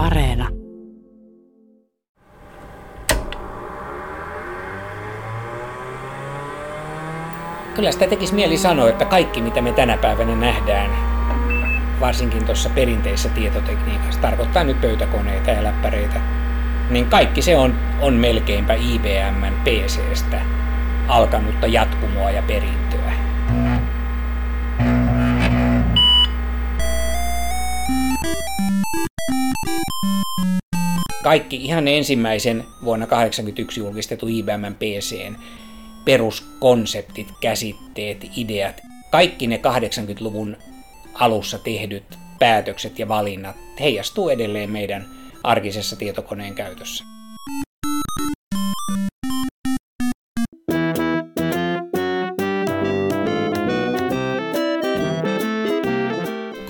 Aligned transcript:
Areena. 0.00 0.48
Kyllä 7.74 7.92
sitä 7.92 8.06
tekisi 8.06 8.34
mieli 8.34 8.56
sanoa, 8.56 8.88
että 8.88 9.04
kaikki 9.04 9.42
mitä 9.42 9.62
me 9.62 9.72
tänä 9.72 9.96
päivänä 9.96 10.36
nähdään, 10.36 10.90
varsinkin 12.00 12.44
tuossa 12.44 12.70
perinteisessä 12.70 13.28
tietotekniikassa, 13.28 14.20
tarkoittaa 14.20 14.64
nyt 14.64 14.80
pöytäkoneita 14.80 15.50
ja 15.50 15.64
läppäreitä, 15.64 16.20
niin 16.90 17.06
kaikki 17.06 17.42
se 17.42 17.56
on, 17.56 17.74
on 18.00 18.14
melkeinpä 18.14 18.74
IBMn 18.74 19.54
PCstä 19.64 20.40
alkanutta 21.08 21.66
jatkumoa 21.66 22.30
ja 22.30 22.42
perintöä. 22.42 22.89
Kaikki 31.22 31.56
ihan 31.56 31.88
ensimmäisen 31.88 32.56
vuonna 32.84 33.06
1981 33.06 33.80
julkistetun 33.80 34.30
IBM 34.30 34.74
PCn 34.78 35.36
peruskonseptit, 36.04 37.28
käsitteet, 37.40 38.30
ideat, 38.36 38.80
kaikki 39.10 39.46
ne 39.46 39.56
80-luvun 39.56 40.56
alussa 41.14 41.58
tehdyt 41.58 42.18
päätökset 42.38 42.98
ja 42.98 43.08
valinnat 43.08 43.56
heijastuu 43.80 44.28
edelleen 44.28 44.70
meidän 44.70 45.06
arkisessa 45.42 45.96
tietokoneen 45.96 46.54
käytössä. 46.54 47.04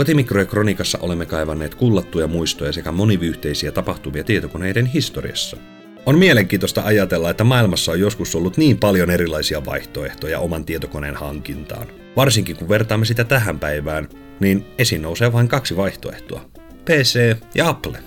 Kotimikro- 0.01 0.39
ja 0.39 0.47
Kronikassa 0.47 0.99
olemme 1.03 1.27
kaivanneet 1.27 1.75
kullattuja 1.75 2.27
muistoja 2.27 2.73
sekä 2.73 2.93
monivyyhteisiä 2.93 3.73
tapahtumia 3.73 4.25
tietokoneiden 4.25 4.87
historiassa. 4.87 5.57
On 6.07 6.19
mielenkiintoista 6.19 6.83
ajatella, 6.85 7.31
että 7.31 7.45
maailmassa 7.45 7.93
on 7.93 8.01
joskus 8.01 8.35
ollut 8.35 8.57
niin 8.57 8.79
paljon 8.79 9.11
erilaisia 9.11 9.65
vaihtoehtoja 9.65 10.39
oman 10.39 10.65
tietokoneen 10.65 11.17
hankintaan. 11.17 11.87
Varsinkin 12.17 12.57
kun 12.57 12.69
vertaamme 12.69 13.07
sitä 13.07 13.25
tähän 13.25 13.59
päivään, 13.59 14.09
niin 14.41 14.67
esiin 14.79 15.03
nousee 15.03 15.33
vain 15.33 15.49
kaksi 15.49 15.77
vaihtoehtoa. 15.77 16.51
PC 16.85 17.37
ja 17.55 17.69
Apple. 17.69 17.99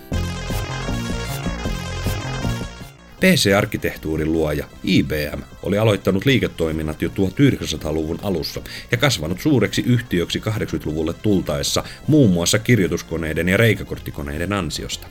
PC-arkkitehtuurin 3.24 4.32
luoja 4.32 4.66
IBM 4.82 5.40
oli 5.62 5.78
aloittanut 5.78 6.24
liiketoiminnat 6.24 7.02
jo 7.02 7.08
1900-luvun 7.08 8.18
alussa 8.22 8.62
ja 8.90 8.96
kasvanut 8.96 9.40
suureksi 9.40 9.82
yhtiöksi 9.86 10.38
80-luvulle 10.38 11.14
tultaessa 11.22 11.84
muun 12.06 12.30
muassa 12.30 12.58
kirjoituskoneiden 12.58 13.48
ja 13.48 13.56
reikäkorttikoneiden 13.56 14.52
ansiosta. 14.52 15.06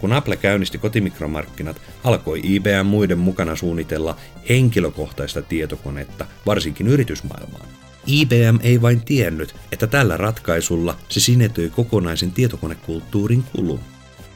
Kun 0.00 0.12
Apple 0.12 0.36
käynnisti 0.36 0.78
kotimikromarkkinat, 0.78 1.80
alkoi 2.04 2.40
IBM 2.42 2.86
muiden 2.86 3.18
mukana 3.18 3.56
suunnitella 3.56 4.16
henkilökohtaista 4.48 5.42
tietokonetta, 5.42 6.26
varsinkin 6.46 6.86
yritysmaailmaan. 6.86 7.68
IBM 8.06 8.58
ei 8.62 8.82
vain 8.82 9.00
tiennyt, 9.00 9.54
että 9.72 9.86
tällä 9.86 10.16
ratkaisulla 10.16 10.96
se 11.08 11.20
sinetöi 11.20 11.70
kokonaisen 11.70 12.32
tietokonekulttuurin 12.32 13.44
kulun. 13.56 13.80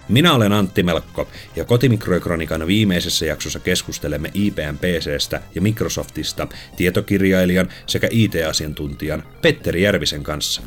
Minä 0.08 0.34
olen 0.34 0.52
Antti 0.52 0.82
Melkko 0.82 1.28
ja 1.56 1.64
Kotimikroikronikan 1.64 2.66
viimeisessä 2.66 3.26
jaksossa 3.26 3.60
keskustelemme 3.60 4.30
IBM 4.34 4.78
PCstä 4.78 5.40
ja 5.54 5.62
Microsoftista 5.62 6.48
tietokirjailijan 6.76 7.68
sekä 7.86 8.08
IT-asiantuntijan 8.10 9.22
Petteri 9.42 9.82
Järvisen 9.82 10.22
kanssa. 10.22 10.62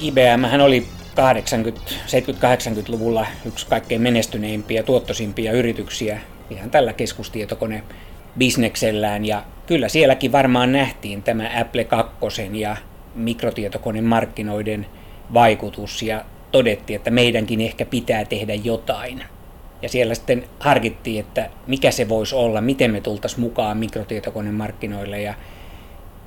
IBM 0.00 0.44
hän 0.50 0.60
oli 0.60 0.86
70-80-luvulla 1.18 3.26
yksi 3.44 3.66
kaikkein 3.66 4.02
menestyneimpiä, 4.02 4.82
tuottosimpia 4.82 5.52
yrityksiä 5.52 6.20
ihan 6.50 6.70
tällä 6.70 6.92
keskustietokone 6.92 7.82
bisneksellään 8.38 9.24
ja 9.24 9.44
kyllä 9.68 9.88
sielläkin 9.88 10.32
varmaan 10.32 10.72
nähtiin 10.72 11.22
tämä 11.22 11.50
Apple 11.60 11.84
2 11.84 12.16
ja 12.52 12.76
mikrotietokoneen 13.14 14.04
markkinoiden 14.04 14.86
vaikutus 15.34 16.02
ja 16.02 16.24
todettiin, 16.52 16.96
että 16.96 17.10
meidänkin 17.10 17.60
ehkä 17.60 17.84
pitää 17.84 18.24
tehdä 18.24 18.54
jotain. 18.54 19.24
Ja 19.82 19.88
siellä 19.88 20.14
sitten 20.14 20.44
harkittiin, 20.60 21.20
että 21.20 21.50
mikä 21.66 21.90
se 21.90 22.08
voisi 22.08 22.34
olla, 22.34 22.60
miten 22.60 22.90
me 22.90 23.00
tultaisiin 23.00 23.40
mukaan 23.40 23.76
mikrotietokoneen 23.76 24.54
markkinoille 24.54 25.20
ja 25.20 25.34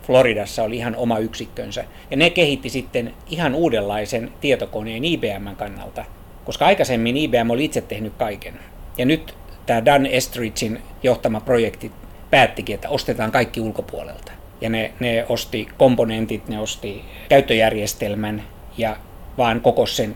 Floridassa 0.04 0.64
oli 0.64 0.78
ihan 0.78 0.96
oma 0.96 1.18
yksikkönsä. 1.18 1.86
Ja 2.12 2.18
ne 2.18 2.30
kehitti 2.30 2.70
sitten 2.70 3.14
ihan 3.30 3.56
uudenlaisen 3.56 4.32
tietokoneen 4.42 5.06
IBMn 5.06 5.56
kannalta, 5.58 6.06
koska 6.46 6.66
aikaisemmin 6.66 7.18
IBM 7.18 7.50
oli 7.50 7.66
itse 7.66 7.82
tehnyt 7.82 8.14
kaiken. 8.18 8.60
Ja 8.98 9.06
nyt 9.06 9.36
tämä 9.66 9.86
Dan 9.86 10.06
Estridgein 10.06 10.82
johtama 11.04 11.40
projekti 11.40 11.92
päättikin, 12.32 12.76
että 12.76 12.90
ostetaan 12.90 13.32
kaikki 13.32 13.62
ulkopuolelta. 13.62 14.32
Ja 14.62 14.70
ne, 14.70 14.94
ne 15.00 15.26
osti 15.30 15.68
komponentit, 15.78 16.48
ne 16.48 16.60
osti 16.60 17.02
käyttöjärjestelmän 17.30 18.44
ja 18.78 18.98
vaan 19.38 19.62
koko 19.62 19.86
sen 19.86 20.16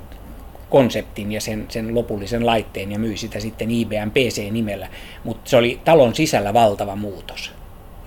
konseptin 0.70 1.32
ja 1.32 1.42
sen, 1.42 1.66
sen 1.70 1.96
lopullisen 1.96 2.46
laitteen 2.46 2.92
ja 2.92 3.00
myi 3.00 3.18
sitä 3.18 3.40
sitten 3.40 3.72
IBM 3.72 4.12
PC-nimellä. 4.12 4.88
Mutta 5.24 5.50
se 5.50 5.58
oli 5.58 5.80
talon 5.86 6.16
sisällä 6.16 6.54
valtava 6.54 6.96
muutos 6.96 7.52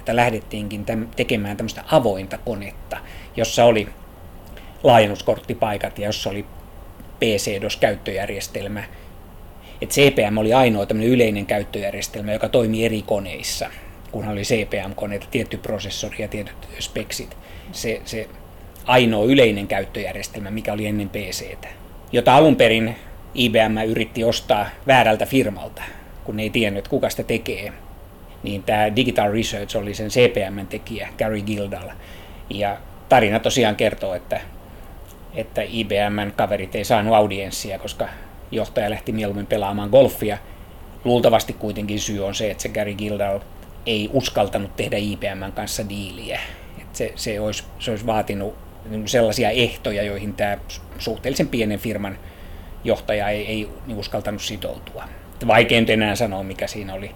että 0.08 0.16
lähdettiinkin 0.16 0.84
täm, 0.84 1.06
tekemään 1.16 1.56
tämmöistä 1.56 1.84
avointa 1.92 2.38
konetta, 2.38 2.96
jossa 3.36 3.64
oli 3.64 3.88
laajennuskorttipaikat 4.82 5.98
ja 5.98 6.06
jossa 6.06 6.30
oli 6.30 6.44
PC-DOS-käyttöjärjestelmä. 7.20 8.84
Et 9.82 9.90
CPM 9.90 10.38
oli 10.38 10.52
ainoa 10.52 10.86
tämmöinen 10.86 11.12
yleinen 11.12 11.46
käyttöjärjestelmä, 11.46 12.32
joka 12.32 12.48
toimi 12.48 12.84
eri 12.84 13.02
koneissa, 13.02 13.70
kunhan 14.12 14.32
oli 14.32 14.42
CPM-koneita, 14.42 15.26
tietty 15.30 15.56
prosessori 15.56 16.16
ja 16.18 16.28
tietyt 16.28 16.68
speksit. 16.78 17.36
Se, 17.72 18.02
se 18.04 18.28
ainoa 18.84 19.24
yleinen 19.24 19.66
käyttöjärjestelmä, 19.66 20.50
mikä 20.50 20.72
oli 20.72 20.86
ennen 20.86 21.08
PCtä, 21.08 21.68
jota 22.12 22.36
alun 22.36 22.56
perin 22.56 22.96
IBM 23.34 23.78
yritti 23.86 24.24
ostaa 24.24 24.66
väärältä 24.86 25.26
firmalta, 25.26 25.82
kun 26.24 26.40
ei 26.40 26.50
tiennyt, 26.50 26.88
kuka 26.88 27.10
sitä 27.10 27.22
tekee 27.22 27.72
niin 28.42 28.62
tämä 28.62 28.96
Digital 28.96 29.32
Research 29.32 29.76
oli 29.76 29.94
sen 29.94 30.08
CPM-tekijä, 30.08 31.08
Gary 31.18 31.40
Gildal. 31.40 31.88
Ja 32.50 32.76
tarina 33.08 33.40
tosiaan 33.40 33.76
kertoo, 33.76 34.14
että, 34.14 34.40
että 35.34 35.62
IBMn 35.62 36.32
kaverit 36.36 36.74
ei 36.74 36.84
saanut 36.84 37.14
audienssia, 37.14 37.78
koska 37.78 38.08
johtaja 38.50 38.90
lähti 38.90 39.12
mieluummin 39.12 39.46
pelaamaan 39.46 39.90
golfia. 39.90 40.38
Luultavasti 41.04 41.52
kuitenkin 41.52 42.00
syy 42.00 42.26
on 42.26 42.34
se, 42.34 42.50
että 42.50 42.62
se 42.62 42.68
Gary 42.68 42.94
Gildal 42.94 43.40
ei 43.88 44.10
uskaltanut 44.12 44.76
tehdä 44.76 44.96
IBMn 44.96 45.52
kanssa 45.54 45.88
diiliä. 45.88 46.40
Että 46.78 46.98
se, 46.98 47.12
se, 47.16 47.40
olisi, 47.40 47.64
se 47.78 47.90
olisi 47.90 48.06
vaatinut 48.06 48.54
sellaisia 49.06 49.50
ehtoja, 49.50 50.02
joihin 50.02 50.34
tämä 50.34 50.58
suhteellisen 50.98 51.48
pienen 51.48 51.78
firman 51.78 52.18
johtaja 52.84 53.28
ei, 53.28 53.46
ei 53.46 53.68
uskaltanut 53.96 54.42
sitoutua. 54.42 55.08
Vaikea 55.46 55.82
enää 55.88 56.16
sanoa, 56.16 56.42
mikä 56.42 56.66
siinä 56.66 56.94
oli 56.94 57.10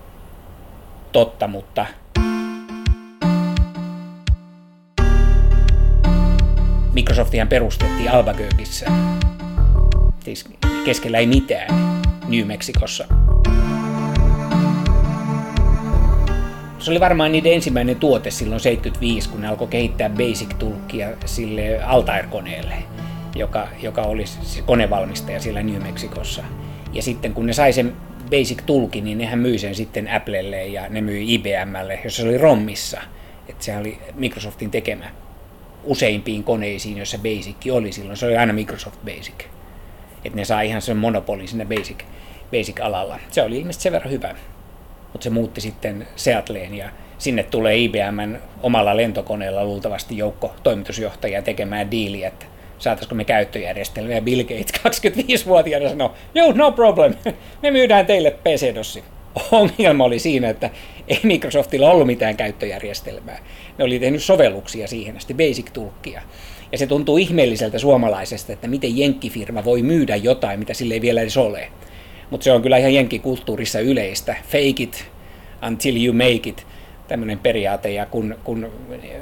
totta, 1.12 1.49
mutta 1.49 1.87
Microsoftihan 6.93 7.49
perustettiin 7.49 8.10
Albuquerqueissa, 8.10 8.87
siis 10.25 10.49
keskellä 10.84 11.19
ei 11.19 11.27
mitään, 11.27 11.69
New 12.28 12.47
Mexicossa. 12.47 13.06
Se 16.82 16.91
oli 16.91 17.00
varmaan 17.00 17.32
niiden 17.32 17.53
ensimmäinen 17.53 17.97
tuote 17.97 18.31
silloin 18.31 18.60
75, 18.60 19.28
kun 19.28 19.41
ne 19.41 19.48
alkoi 19.48 19.69
kehittää 19.69 20.10
Basic-tulkkia 20.10 21.09
sille 21.24 21.83
Altair-koneelle, 21.84 22.74
joka, 23.36 23.68
joka 23.83 24.03
oli 24.03 24.27
se 24.27 24.62
konevalmistaja 24.62 25.41
siellä 25.41 25.62
New 25.62 25.83
Mexicossa. 25.83 26.45
Ja 26.92 27.03
sitten 27.03 27.34
kun 27.34 27.47
ne 27.47 27.53
sai 27.53 27.72
sen 27.72 27.92
Basic-tulki, 28.30 29.01
niin 29.01 29.18
nehän 29.18 29.39
myi 29.39 29.59
sen 29.59 29.74
sitten 29.74 30.09
Applelle 30.09 30.66
ja 30.66 30.89
ne 30.89 31.01
myi 31.01 31.34
IBMlle, 31.34 32.01
jossa 32.04 32.22
se 32.22 32.28
oli 32.28 32.39
ROMissa. 32.39 33.01
Että 33.48 33.65
se 33.65 33.77
oli 33.77 33.98
Microsoftin 34.15 34.71
tekemä 34.71 35.10
useimpiin 35.84 36.45
koneisiin, 36.45 36.97
joissa 36.97 37.18
Basic 37.18 37.72
oli 37.72 37.92
silloin. 37.92 38.16
Se 38.16 38.27
oli 38.27 38.36
aina 38.36 38.53
Microsoft 38.53 39.01
Basic. 39.04 39.45
Että 40.24 40.36
ne 40.36 40.45
sai 40.45 40.68
ihan 40.68 40.83
sen 40.83 40.97
monopolin 40.97 41.48
sinne 41.48 41.65
Basic, 41.65 41.98
Basic-alalla. 42.51 43.18
Se 43.30 43.42
oli 43.42 43.59
ilmeisesti 43.59 43.83
sen 43.83 43.92
verran 43.92 44.10
hyvä. 44.10 44.34
Mutta 45.12 45.24
se 45.24 45.30
muutti 45.30 45.60
sitten 45.60 46.06
Seattleen 46.16 46.74
ja 46.74 46.91
sinne 47.18 47.42
tulee 47.42 47.76
IBMn 47.76 48.38
omalla 48.62 48.97
lentokoneella 48.97 49.64
luultavasti 49.64 50.18
joukko 50.18 50.54
toimitusjohtajia 50.62 51.42
tekemään 51.42 51.91
diiliä, 51.91 52.28
että 52.28 52.47
saataisiko 52.78 53.14
me 53.14 53.24
käyttöjärjestelmiä. 53.24 54.20
Bill 54.20 54.42
Gates 54.42 54.72
25-vuotiaana 54.86 55.88
sanoi, 55.88 56.10
joo, 56.34 56.53
no 56.53 56.72
problem, 56.72 57.14
me 57.62 57.70
myydään 57.70 58.06
teille 58.06 58.30
PC-dossi. 58.30 59.04
ongelma 59.53 60.04
oli 60.04 60.18
siinä, 60.18 60.48
että 60.48 60.70
ei 61.09 61.20
Microsoftilla 61.22 61.91
ollut 61.91 62.06
mitään 62.06 62.36
käyttöjärjestelmää. 62.36 63.38
Ne 63.78 63.84
oli 63.84 63.98
tehnyt 63.98 64.22
sovelluksia 64.22 64.88
siihen 64.88 65.16
asti, 65.16 65.34
basic-tulkkia. 65.34 66.22
Ja 66.72 66.78
se 66.78 66.86
tuntuu 66.86 67.16
ihmeelliseltä 67.16 67.78
suomalaisesta, 67.78 68.53
että 68.53 68.68
miten 68.68 68.98
jenkkifirma 68.98 69.64
voi 69.64 69.82
myydä 69.82 70.16
jotain, 70.16 70.59
mitä 70.59 70.74
sille 70.74 70.94
ei 70.94 71.00
vielä 71.00 71.20
edes 71.20 71.36
ole. 71.36 71.68
Mutta 72.33 72.45
se 72.45 72.53
on 72.53 72.63
kyllä 72.63 72.77
ihan 72.77 72.95
jenkkikulttuurissa 72.95 73.81
yleistä. 73.81 74.37
Fake 74.49 74.83
it 74.83 75.05
until 75.67 76.05
you 76.05 76.13
make 76.13 76.49
it, 76.49 76.67
tämmöinen 77.09 77.39
periaate. 77.39 77.91
Ja 77.93 78.07
kun, 78.07 78.37
kun 78.45 78.73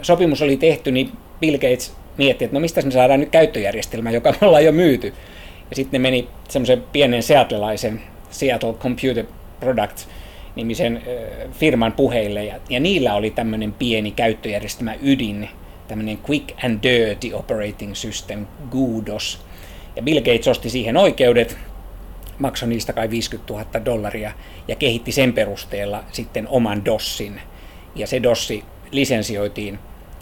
sopimus 0.02 0.42
oli 0.42 0.56
tehty, 0.56 0.92
niin 0.92 1.10
Bill 1.40 1.58
Gates 1.58 1.96
mietti, 2.18 2.44
että 2.44 2.54
no 2.56 2.60
mistä 2.60 2.82
me 2.82 2.90
saadaan 2.90 3.20
nyt 3.20 3.28
käyttöjärjestelmä, 3.28 4.10
joka 4.10 4.34
me 4.40 4.46
ollaan 4.46 4.64
jo 4.64 4.72
myyty. 4.72 5.14
Ja 5.70 5.76
sitten 5.76 6.00
meni 6.00 6.28
semmoisen 6.48 6.82
pienen 6.92 7.22
seattleilaisen 7.22 8.00
Seattle 8.30 8.72
Computer 8.72 9.24
Products 9.60 10.08
nimisen 10.56 11.02
firman 11.52 11.92
puheille, 11.92 12.44
ja, 12.44 12.54
ja 12.68 12.80
niillä 12.80 13.14
oli 13.14 13.30
tämmöinen 13.30 13.72
pieni 13.72 14.10
käyttöjärjestelmä 14.10 14.94
ydin, 15.02 15.48
tämmöinen 15.88 16.18
Quick 16.28 16.64
and 16.64 16.82
Dirty 16.82 17.32
Operating 17.32 17.94
System, 17.94 18.46
GUDOS. 18.70 19.40
Ja 19.96 20.02
Bill 20.02 20.18
Gates 20.20 20.48
osti 20.48 20.70
siihen 20.70 20.96
oikeudet, 20.96 21.56
maksoi 22.40 22.68
niistä 22.68 22.92
kai 22.92 23.10
50 23.10 23.52
000 23.52 23.84
dollaria 23.84 24.32
ja 24.68 24.76
kehitti 24.76 25.12
sen 25.12 25.32
perusteella 25.32 26.04
sitten 26.12 26.48
oman 26.48 26.84
DOSin. 26.84 27.40
Ja 27.94 28.06
se 28.06 28.22
DOSsi 28.22 28.64
lisensioitiin 28.90 29.78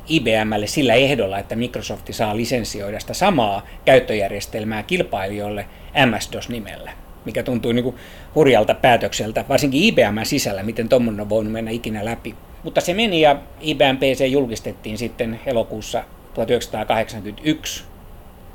IBMlle 0.08 0.66
sillä 0.66 0.94
ehdolla, 0.94 1.38
että 1.38 1.56
Microsoft 1.56 2.08
saa 2.10 2.36
lisensioida 2.36 3.00
sitä 3.00 3.14
samaa 3.14 3.66
käyttöjärjestelmää 3.84 4.82
kilpailijoille 4.82 5.66
MS-DOS-nimellä, 6.06 6.90
mikä 7.24 7.42
tuntuu 7.42 7.72
niin 7.72 7.82
kuin 7.82 7.96
hurjalta 8.34 8.74
päätökseltä, 8.74 9.44
varsinkin 9.48 9.82
IBM 9.82 10.18
sisällä, 10.24 10.62
miten 10.62 10.88
tuommoinen 10.88 11.20
on 11.20 11.28
voinut 11.28 11.52
mennä 11.52 11.70
ikinä 11.70 12.04
läpi. 12.04 12.34
Mutta 12.62 12.80
se 12.80 12.94
meni 12.94 13.20
ja 13.20 13.36
IBM 13.60 13.96
PC 13.96 14.26
julkistettiin 14.30 14.98
sitten 14.98 15.40
elokuussa 15.46 16.04
1981 16.34 17.84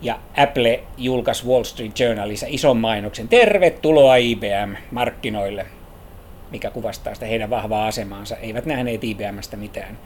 ja 0.04 0.20
Apple 0.38 0.84
julkaisi 0.98 1.48
Wall 1.48 1.64
Street 1.64 2.00
Journalissa 2.00 2.46
ison 2.50 2.78
mainoksen. 2.78 3.28
Tervetuloa 3.28 4.16
IBM 4.16 4.76
markkinoille, 4.92 5.66
mikä 6.52 6.70
kuvastaa 6.70 7.14
sitä 7.14 7.26
heidän 7.26 7.50
vahvaa 7.50 7.88
asemaansa. 7.88 8.38
Eivät 8.38 8.66
nähneet 8.66 9.04
IBMstä 9.04 9.58
mitään 9.58 9.98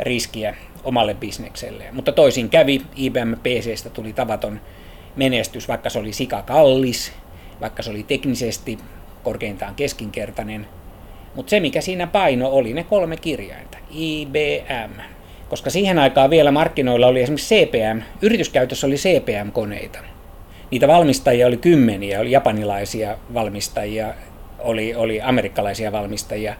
riskiä 0.00 0.56
omalle 0.84 1.14
bisnekselleen. 1.14 1.94
Mutta 1.94 2.12
toisin 2.12 2.50
kävi, 2.50 2.82
IBM 2.96 3.34
PCstä 3.42 3.90
tuli 3.90 4.12
tavaton 4.12 4.60
menestys, 5.16 5.68
vaikka 5.68 5.90
se 5.90 5.98
oli 5.98 6.12
sika 6.12 6.42
kallis, 6.42 7.12
vaikka 7.60 7.82
se 7.82 7.90
oli 7.90 8.02
teknisesti 8.02 8.78
korkeintaan 9.22 9.74
keskinkertainen. 9.74 10.66
Mutta 11.34 11.50
se, 11.50 11.60
mikä 11.60 11.80
siinä 11.80 12.06
paino, 12.06 12.48
oli 12.48 12.74
ne 12.74 12.84
kolme 12.84 13.16
kirjainta, 13.16 13.78
IBM. 13.90 15.17
Koska 15.48 15.70
siihen 15.70 15.98
aikaan 15.98 16.30
vielä 16.30 16.50
markkinoilla 16.50 17.06
oli 17.06 17.22
esimerkiksi 17.22 17.54
CPM, 17.54 18.02
yrityskäytössä 18.22 18.86
oli 18.86 18.94
CPM-koneita. 18.94 19.98
Niitä 20.70 20.88
valmistajia 20.88 21.46
oli 21.46 21.56
kymmeniä, 21.56 22.20
oli 22.20 22.30
japanilaisia 22.30 23.16
valmistajia, 23.34 24.14
oli, 24.58 24.94
oli 24.94 25.20
amerikkalaisia 25.22 25.92
valmistajia. 25.92 26.54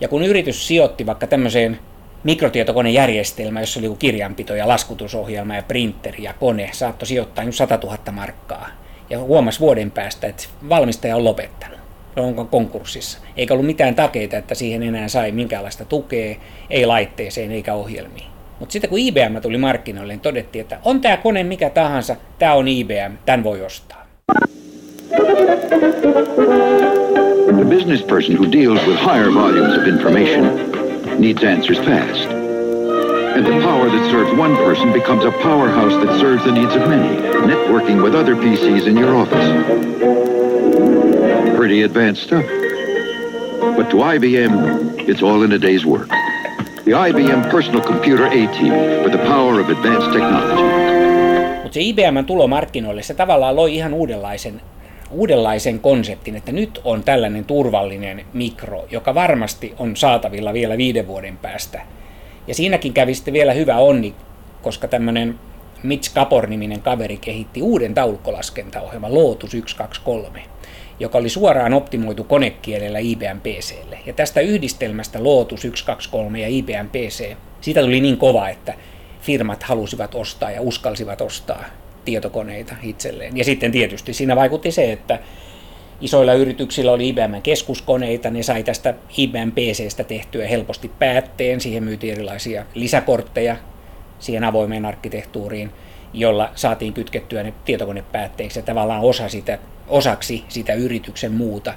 Ja 0.00 0.08
kun 0.08 0.22
yritys 0.22 0.66
sijoitti 0.66 1.06
vaikka 1.06 1.26
tämmöiseen 1.26 1.78
mikrotietokonejärjestelmä, 2.24 3.60
jossa 3.60 3.80
oli 3.80 3.96
kirjanpito 3.98 4.54
ja 4.54 4.68
laskutusohjelma 4.68 5.56
ja 5.56 5.62
printeri 5.62 6.24
ja 6.24 6.32
kone, 6.32 6.70
saattoi 6.72 7.06
sijoittaa 7.06 7.44
100 7.50 7.78
000 7.82 7.98
markkaa. 8.12 8.68
Ja 9.10 9.18
huomasi 9.18 9.60
vuoden 9.60 9.90
päästä, 9.90 10.26
että 10.26 10.44
valmistaja 10.68 11.16
on 11.16 11.24
lopettanut. 11.24 11.77
Se 12.14 12.20
on 12.20 12.48
konkurssissa. 12.48 13.18
Eikä 13.36 13.54
ollut 13.54 13.66
mitään 13.66 13.94
takeita, 13.94 14.36
että 14.36 14.54
siihen 14.54 14.82
enää 14.82 15.08
sai 15.08 15.32
minkäänlaista 15.32 15.84
tukea, 15.84 16.36
ei 16.70 16.86
laitteeseen 16.86 17.52
eikä 17.52 17.74
ohjelmiin. 17.74 18.26
Mutta 18.60 18.72
sitten 18.72 18.90
kun 18.90 18.98
IBM 18.98 19.40
tuli 19.42 19.58
markkinoille, 19.58 20.12
niin 20.12 20.20
todettiin, 20.20 20.60
että 20.60 20.78
on 20.84 21.00
tämä 21.00 21.16
kone 21.16 21.42
mikä 21.42 21.70
tahansa, 21.70 22.16
tämä 22.38 22.54
on 22.54 22.68
IBM, 22.68 23.12
tämän 23.26 23.44
voi 23.44 23.62
ostaa. 23.62 24.06
The 27.56 27.64
business 27.64 28.02
person 28.02 28.36
who 28.36 28.52
deals 28.52 28.86
with 28.86 29.00
higher 29.00 29.34
volumes 29.34 29.78
of 29.78 29.86
information 29.86 30.68
needs 31.18 31.44
answers 31.44 31.78
fast. 31.78 32.28
And 33.36 33.46
the 33.46 33.60
power 33.62 33.90
that 33.90 34.10
serves 34.10 34.32
one 34.38 34.56
person 34.56 34.92
becomes 34.92 35.24
a 35.24 35.30
powerhouse 35.30 36.06
that 36.06 36.18
serves 36.20 36.42
the 36.44 36.52
needs 36.52 36.74
of 36.74 36.88
many, 36.88 37.16
networking 37.46 38.02
with 38.02 38.14
other 38.14 38.34
PCs 38.34 38.86
in 38.86 38.96
your 38.96 39.14
office. 39.14 39.48
Pretty 41.58 41.82
advanced 41.82 42.22
stuff. 42.22 42.44
But 43.76 43.90
to 43.90 43.96
IBM, 43.96 44.52
it's 45.08 45.22
all 45.22 45.42
in 45.42 45.52
a 45.52 45.58
day's 45.58 45.84
work. 45.84 46.08
The 46.84 46.92
IBM 46.92 47.50
Personal 47.50 47.80
Computer 47.80 48.26
AT 48.26 48.60
with 49.02 49.12
the 49.12 49.24
power 49.26 49.60
of 49.60 49.68
advanced 49.68 50.12
technology. 50.12 50.62
Mutta 51.62 51.74
se 51.74 51.80
IBM 51.80 52.24
tulo 52.26 52.46
markkinoille, 52.46 53.02
se 53.02 53.14
tavallaan 53.14 53.56
loi 53.56 53.74
ihan 53.74 53.94
uudenlaisen 53.94 54.60
uudenlaisen 55.10 55.80
konseptin, 55.80 56.36
että 56.36 56.52
nyt 56.52 56.80
on 56.84 57.04
tällainen 57.04 57.44
turvallinen 57.44 58.24
mikro, 58.32 58.84
joka 58.90 59.14
varmasti 59.14 59.74
on 59.78 59.96
saatavilla 59.96 60.52
vielä 60.52 60.76
viiden 60.76 61.06
vuoden 61.06 61.36
päästä. 61.36 61.80
Ja 62.46 62.54
siinäkin 62.54 62.92
kävi 62.92 63.14
sitten 63.14 63.34
vielä 63.34 63.52
hyvä 63.52 63.76
onni, 63.76 64.14
koska 64.62 64.88
tämmöinen 64.88 65.38
Mitch 65.82 66.14
Kapor-niminen 66.14 66.82
kaveri 66.82 67.16
kehitti 67.16 67.62
uuden 67.62 67.94
taulukkolaskentaohjelman 67.94 69.14
Lotus 69.14 69.50
123, 69.50 70.57
joka 71.00 71.18
oli 71.18 71.28
suoraan 71.28 71.74
optimoitu 71.74 72.24
konekielellä 72.24 72.98
IBM 72.98 73.40
PClle. 73.40 73.98
Ja 74.06 74.12
tästä 74.12 74.40
yhdistelmästä 74.40 75.24
Lotus 75.24 75.62
123 75.62 76.40
ja 76.40 76.48
IBM 76.48 76.88
PC, 76.88 77.36
siitä 77.60 77.80
tuli 77.80 78.00
niin 78.00 78.16
kova, 78.16 78.48
että 78.48 78.74
firmat 79.20 79.62
halusivat 79.62 80.14
ostaa 80.14 80.50
ja 80.50 80.60
uskalsivat 80.60 81.20
ostaa 81.20 81.64
tietokoneita 82.04 82.74
itselleen. 82.82 83.36
Ja 83.36 83.44
sitten 83.44 83.72
tietysti 83.72 84.12
siinä 84.12 84.36
vaikutti 84.36 84.70
se, 84.70 84.92
että 84.92 85.18
isoilla 86.00 86.34
yrityksillä 86.34 86.92
oli 86.92 87.08
IBM 87.08 87.42
keskuskoneita, 87.42 88.30
ne 88.30 88.42
sai 88.42 88.64
tästä 88.64 88.94
IBM 89.16 89.50
PCstä 89.50 90.04
tehtyä 90.04 90.48
helposti 90.48 90.90
päätteen, 90.98 91.60
siihen 91.60 91.84
myytiin 91.84 92.12
erilaisia 92.12 92.66
lisäkortteja 92.74 93.56
siihen 94.18 94.44
avoimeen 94.44 94.84
arkkitehtuuriin, 94.84 95.70
jolla 96.12 96.50
saatiin 96.54 96.92
kytkettyä 96.92 97.42
ne 97.42 97.54
tietokonepäätteiksi 97.64 98.58
ja 98.58 98.62
tavallaan 98.62 99.00
osa 99.00 99.28
sitä, 99.28 99.58
osaksi 99.88 100.44
sitä 100.48 100.74
yrityksen 100.74 101.32
muuta 101.32 101.74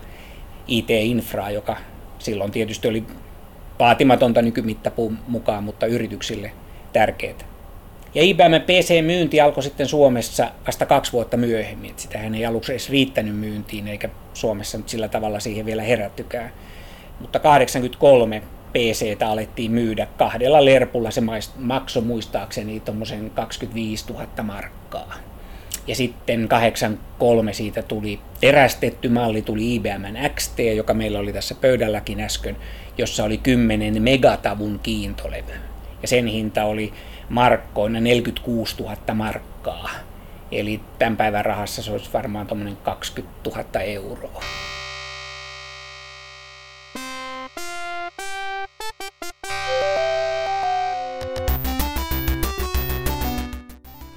IT-infraa, 0.68 1.52
joka 1.52 1.78
silloin 2.20 2.52
tietysti 2.52 2.88
oli 2.88 3.04
vaatimatonta 3.80 4.42
nykymittapuun 4.42 5.18
mukaan, 5.28 5.64
mutta 5.64 5.86
yrityksille 5.86 6.52
tärkeää. 6.94 7.52
Ja 8.16 8.24
IBM 8.24 8.62
PC-myynti 8.66 9.42
alkoi 9.42 9.64
sitten 9.64 9.88
Suomessa 9.88 10.52
vasta 10.68 10.86
kaksi 10.86 11.14
vuotta 11.14 11.38
myöhemmin. 11.38 11.94
Sitähän 11.98 12.36
ei 12.36 12.46
aluksi 12.46 12.72
edes 12.72 12.90
riittänyt 12.90 13.36
myyntiin, 13.36 13.88
eikä 13.88 14.10
Suomessa 14.34 14.78
nyt 14.78 14.90
sillä 14.90 15.08
tavalla 15.08 15.40
siihen 15.40 15.66
vielä 15.66 15.82
herättykään. 15.82 16.52
Mutta 17.20 17.40
83 17.40 18.42
PCtä 18.74 19.30
alettiin 19.30 19.72
myydä 19.72 20.08
kahdella 20.18 20.66
lerpulla. 20.66 21.12
Se 21.12 21.22
maksoi 21.58 22.04
muistaakseni 22.04 22.80
tuommoisen 22.80 23.30
25 23.30 24.06
000 24.14 24.28
markkaa. 24.44 25.14
Ja 25.88 25.96
sitten 25.96 26.48
83 26.48 27.54
siitä 27.54 27.82
tuli 27.82 28.20
terästetty 28.42 29.10
malli, 29.10 29.42
tuli 29.42 29.76
IBM 29.76 30.04
XT, 30.36 30.60
joka 30.76 30.94
meillä 30.94 31.20
oli 31.20 31.34
tässä 31.34 31.56
pöydälläkin 31.56 32.20
äsken, 32.20 32.58
jossa 32.98 33.24
oli 33.24 33.38
10 33.38 34.02
megatavun 34.02 34.80
kiintolevy. 34.84 35.54
Ja 36.02 36.08
sen 36.08 36.28
hinta 36.28 36.64
oli 36.64 36.94
markkoina 37.30 38.00
46 38.00 38.76
000 38.80 38.96
markkaa. 39.14 39.90
Eli 40.52 40.82
tämän 41.00 41.18
päivän 41.18 41.46
rahassa 41.46 41.84
se 41.84 41.92
olisi 41.92 42.14
varmaan 42.14 42.48
tuommoinen 42.48 42.78
20 42.84 43.50
000 43.50 43.82
euroa. 43.82 44.42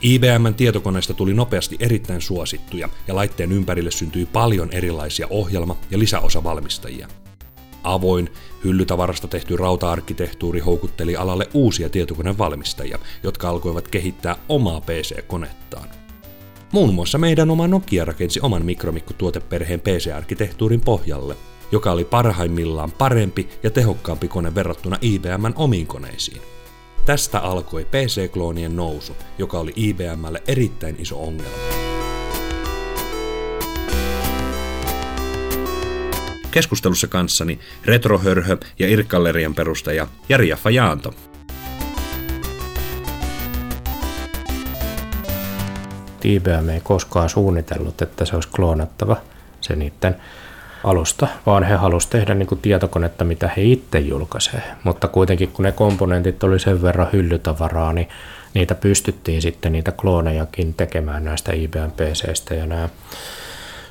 IBMn 0.04 0.54
tietokoneista 0.56 1.14
tuli 1.14 1.34
nopeasti 1.34 1.76
erittäin 1.80 2.20
suosittuja 2.20 2.88
ja 3.08 3.14
laitteen 3.14 3.52
ympärille 3.52 3.90
syntyi 3.90 4.26
paljon 4.26 4.72
erilaisia 4.72 5.26
ohjelma- 5.30 5.76
ja 5.90 5.98
lisäosavalmistajia. 5.98 7.08
Avoin, 7.82 8.30
hyllytavarasta 8.64 9.28
tehty 9.28 9.56
rauta-arkkitehtuuri 9.56 10.60
houkutteli 10.60 11.16
alalle 11.16 11.48
uusia 11.54 11.88
tietokonevalmistajia, 11.88 12.98
jotka 13.22 13.48
alkoivat 13.48 13.88
kehittää 13.88 14.36
omaa 14.48 14.80
PC-konettaan. 14.80 15.88
Muun 16.72 16.94
muassa 16.94 17.18
meidän 17.18 17.50
oma 17.50 17.68
Nokia 17.68 18.04
rakensi 18.04 18.40
oman 18.42 18.64
mikromikko-tuoteperheen 18.64 19.80
PC-arkkitehtuurin 19.80 20.80
pohjalle, 20.80 21.36
joka 21.72 21.92
oli 21.92 22.04
parhaimmillaan 22.04 22.92
parempi 22.92 23.48
ja 23.62 23.70
tehokkaampi 23.70 24.28
kone 24.28 24.54
verrattuna 24.54 24.98
IBMn 25.00 25.52
omiin 25.56 25.86
koneisiin. 25.86 26.53
Tästä 27.06 27.38
alkoi 27.38 27.84
PC-kloonien 27.84 28.76
nousu, 28.76 29.16
joka 29.38 29.58
oli 29.58 29.72
IBMlle 29.76 30.42
erittäin 30.48 30.96
iso 30.98 31.22
ongelma. 31.22 31.56
Keskustelussa 36.50 37.06
kanssani 37.06 37.58
Retrohörhö 37.84 38.56
ja 38.78 38.88
Irkkallerian 38.88 39.54
perustaja 39.54 40.06
Jari 40.28 40.48
Jaffa 40.48 40.70
Jaanto. 40.70 41.14
IBM 46.24 46.68
ei 46.68 46.80
koskaan 46.80 47.28
suunnitellut, 47.28 48.02
että 48.02 48.24
se 48.24 48.34
olisi 48.34 48.48
kloonattava 48.48 49.16
se 49.60 49.76
niiden 49.76 50.16
alusta, 50.84 51.28
vaan 51.46 51.62
he 51.64 51.74
halusivat 51.74 52.10
tehdä 52.10 52.34
niin 52.34 52.46
kuin 52.46 52.60
tietokonetta, 52.60 53.24
mitä 53.24 53.50
he 53.56 53.62
itse 53.62 53.98
julkaisee. 53.98 54.62
Mutta 54.84 55.08
kuitenkin 55.08 55.48
kun 55.48 55.62
ne 55.62 55.72
komponentit 55.72 56.44
oli 56.44 56.58
sen 56.58 56.82
verran 56.82 57.08
hyllytavaraa, 57.12 57.92
niin 57.92 58.08
niitä 58.54 58.74
pystyttiin 58.74 59.42
sitten 59.42 59.72
niitä 59.72 59.92
kloonejakin 59.92 60.74
tekemään 60.74 61.24
näistä 61.24 61.52
IBM 61.52 61.90
PCstä 61.90 62.54
ja 62.54 62.66
nämä 62.66 62.88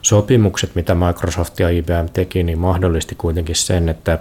sopimukset, 0.01 0.75
mitä 0.75 0.95
Microsoft 0.95 1.59
ja 1.59 1.69
IBM 1.69 2.05
teki, 2.13 2.43
niin 2.43 2.59
mahdollisti 2.59 3.15
kuitenkin 3.15 3.55
sen, 3.55 3.89
että 3.89 4.19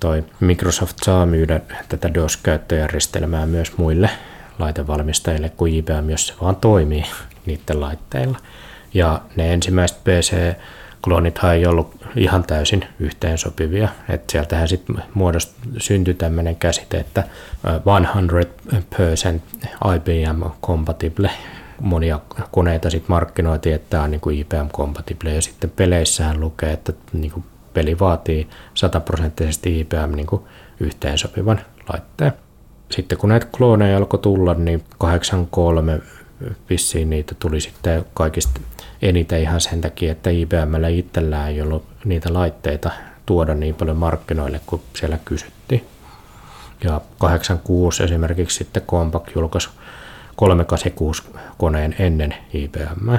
toi 0.00 0.24
Microsoft 0.40 0.96
saa 1.04 1.26
myydä 1.26 1.60
tätä 1.88 2.14
DOS-käyttöjärjestelmää 2.14 3.46
myös 3.46 3.76
muille 3.76 4.10
laitevalmistajille 4.58 5.52
kuin 5.56 5.74
IBM, 5.74 6.10
jos 6.10 6.26
se 6.26 6.34
vaan 6.40 6.56
toimii 6.56 7.04
niiden 7.46 7.80
laitteilla. 7.80 8.38
Ja 8.94 9.20
ne 9.36 9.52
ensimmäiset 9.52 9.98
PC 10.04 10.54
kloonithan 11.04 11.54
ei 11.54 11.66
ollut 11.66 11.96
ihan 12.16 12.44
täysin 12.44 12.84
yhteensopivia. 13.00 13.88
että 14.08 14.32
sieltähän 14.32 14.68
sitten 14.68 14.96
muodost, 15.14 15.54
syntyi 15.78 16.14
tämmöinen 16.14 16.56
käsite, 16.56 16.98
että 16.98 17.24
100% 17.66 17.66
IBM 19.96 20.42
compatible. 20.62 21.30
Monia 21.80 22.20
koneita 22.50 22.90
sitten 22.90 23.10
markkinoitiin, 23.12 23.74
että 23.74 23.90
tämä 23.90 24.02
on 24.02 24.10
niin 24.10 24.20
kuin 24.20 24.38
IBM 24.38 24.68
compatible 24.68 25.34
ja 25.34 25.42
sitten 25.42 25.70
peleissähän 25.70 26.40
lukee, 26.40 26.72
että 26.72 26.92
niin 27.12 27.30
kuin 27.30 27.44
peli 27.74 27.98
vaatii 27.98 28.48
sataprosenttisesti 28.74 29.80
IBM 29.80 30.16
niin 30.16 30.26
kuin 30.26 30.42
yhteensopivan 30.80 31.60
laitteen. 31.92 32.32
Sitten 32.90 33.18
kun 33.18 33.28
näitä 33.28 33.46
klooneja 33.56 33.96
alkoi 33.96 34.20
tulla, 34.20 34.54
niin 34.54 34.84
83 34.98 36.00
vissiin 36.70 37.10
niitä 37.10 37.34
tuli 37.38 37.60
sitten 37.60 38.04
kaikista 38.14 38.60
eniten 39.02 39.40
ihan 39.40 39.60
sen 39.60 39.80
takia, 39.80 40.12
että 40.12 40.30
IBMllä 40.30 40.88
itsellään 40.88 41.48
ei 41.48 41.62
ollut 41.62 41.84
niitä 42.04 42.32
laitteita 42.32 42.90
tuoda 43.26 43.54
niin 43.54 43.74
paljon 43.74 43.96
markkinoille 43.96 44.60
kuin 44.66 44.82
siellä 44.94 45.18
kysyttiin. 45.24 45.84
Ja 46.84 47.00
86 47.18 48.02
esimerkiksi 48.02 48.56
sitten 48.56 48.82
Compaq 48.82 49.34
julkaisi 49.34 49.68
386 50.36 51.22
koneen 51.58 51.94
ennen 51.98 52.34
IBM, 52.54 53.16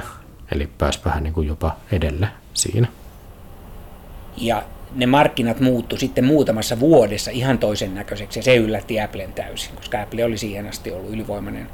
eli 0.52 0.68
pääsi 0.78 1.00
vähän 1.04 1.22
niin 1.22 1.34
kuin 1.34 1.48
jopa 1.48 1.76
edelle 1.92 2.28
siinä. 2.54 2.88
Ja 4.36 4.62
ne 4.94 5.06
markkinat 5.06 5.60
muuttu 5.60 5.96
sitten 5.96 6.24
muutamassa 6.24 6.80
vuodessa 6.80 7.30
ihan 7.30 7.58
toisen 7.58 7.94
näköiseksi 7.94 8.38
ja 8.38 8.42
se 8.42 8.56
yllätti 8.56 9.00
Applen 9.00 9.32
täysin, 9.32 9.76
koska 9.76 10.02
Apple 10.02 10.24
oli 10.24 10.38
siihen 10.38 10.68
asti 10.68 10.90
ollut 10.90 11.10
ylivoimainen 11.10 11.68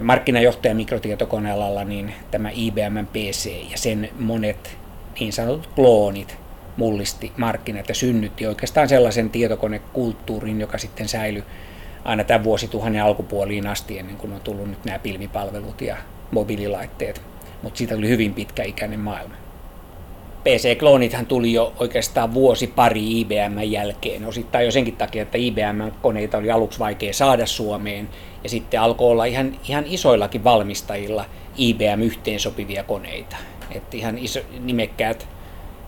markkinajohtaja 0.00 0.74
mikrotietokonealalla, 0.74 1.84
niin 1.84 2.14
tämä 2.30 2.50
IBM 2.50 3.06
PC 3.12 3.70
ja 3.70 3.78
sen 3.78 4.10
monet 4.18 4.76
niin 5.20 5.32
sanotut 5.32 5.66
kloonit 5.74 6.36
mullisti 6.76 7.32
markkinat 7.36 7.88
ja 7.88 7.94
synnytti 7.94 8.46
oikeastaan 8.46 8.88
sellaisen 8.88 9.30
tietokonekulttuurin, 9.30 10.60
joka 10.60 10.78
sitten 10.78 11.08
säilyi 11.08 11.44
aina 12.04 12.24
tämän 12.24 12.44
vuosituhannen 12.44 13.02
alkupuoliin 13.02 13.66
asti 13.66 13.98
ennen 13.98 14.16
kuin 14.16 14.32
on 14.32 14.40
tullut 14.40 14.68
nyt 14.68 14.84
nämä 14.84 14.98
pilvipalvelut 14.98 15.80
ja 15.80 15.96
mobiililaitteet. 16.30 17.22
Mutta 17.62 17.78
siitä 17.78 17.94
tuli 17.94 18.08
hyvin 18.08 18.34
pitkäikäinen 18.34 19.00
maailma. 19.00 19.41
PC-kloonithan 20.44 21.26
tuli 21.26 21.52
jo 21.52 21.72
oikeastaan 21.78 22.34
vuosi 22.34 22.66
pari 22.66 23.20
IBM 23.20 23.58
jälkeen, 23.64 24.26
osittain 24.26 24.64
jo 24.64 24.70
senkin 24.70 24.96
takia, 24.96 25.22
että 25.22 25.38
IBM-koneita 25.38 26.38
oli 26.38 26.50
aluksi 26.50 26.78
vaikea 26.78 27.12
saada 27.12 27.46
Suomeen, 27.46 28.08
ja 28.44 28.48
sitten 28.48 28.80
alkoi 28.80 29.10
olla 29.10 29.24
ihan, 29.24 29.56
ihan 29.68 29.84
isoillakin 29.86 30.44
valmistajilla 30.44 31.24
IBM-yhteensopivia 31.56 32.84
koneita. 32.84 33.36
Että 33.70 33.96
ihan 33.96 34.18
iso, 34.18 34.40
nimekkäät 34.60 35.28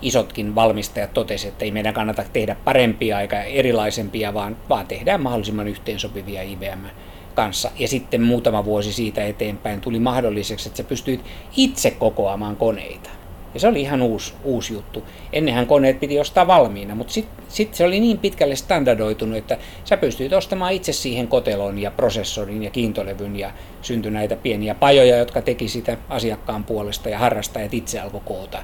isotkin 0.02 0.54
valmistajat 0.54 1.14
totesivat, 1.14 1.52
että 1.52 1.64
ei 1.64 1.70
meidän 1.70 1.94
kannata 1.94 2.24
tehdä 2.32 2.56
parempia 2.64 3.20
eikä 3.20 3.42
erilaisempia, 3.42 4.34
vaan, 4.34 4.56
vaan 4.68 4.86
tehdään 4.86 5.22
mahdollisimman 5.22 5.68
yhteensopivia 5.68 6.42
IBM 6.42 6.86
kanssa. 7.34 7.70
Ja 7.78 7.88
sitten 7.88 8.22
muutama 8.22 8.64
vuosi 8.64 8.92
siitä 8.92 9.24
eteenpäin 9.24 9.80
tuli 9.80 9.98
mahdolliseksi, 9.98 10.68
että 10.68 10.76
sä 10.76 10.84
pystyit 10.84 11.24
itse 11.56 11.90
kokoamaan 11.90 12.56
koneita. 12.56 13.10
Ja 13.54 13.60
se 13.60 13.68
oli 13.68 13.80
ihan 13.80 14.02
uusi, 14.02 14.34
uusi 14.44 14.74
juttu. 14.74 15.04
Ennenhän 15.32 15.66
koneet 15.66 16.00
piti 16.00 16.20
ostaa 16.20 16.46
valmiina, 16.46 16.94
mutta 16.94 17.12
sitten 17.12 17.44
sit 17.48 17.74
se 17.74 17.84
oli 17.84 18.00
niin 18.00 18.18
pitkälle 18.18 18.56
standardoitunut, 18.56 19.38
että 19.38 19.58
sä 19.84 19.96
pystyit 19.96 20.32
ostamaan 20.32 20.72
itse 20.72 20.92
siihen 20.92 21.28
kotelon 21.28 21.78
ja 21.78 21.90
prosessorin 21.90 22.62
ja 22.62 22.70
kiintolevyn 22.70 23.38
ja 23.38 23.52
syntyi 23.82 24.10
näitä 24.10 24.36
pieniä 24.36 24.74
pajoja, 24.74 25.16
jotka 25.16 25.42
teki 25.42 25.68
sitä 25.68 25.96
asiakkaan 26.08 26.64
puolesta 26.64 27.08
ja 27.08 27.18
harrastajat 27.18 27.74
itse 27.74 28.00
alkoi 28.00 28.20
koota, 28.24 28.62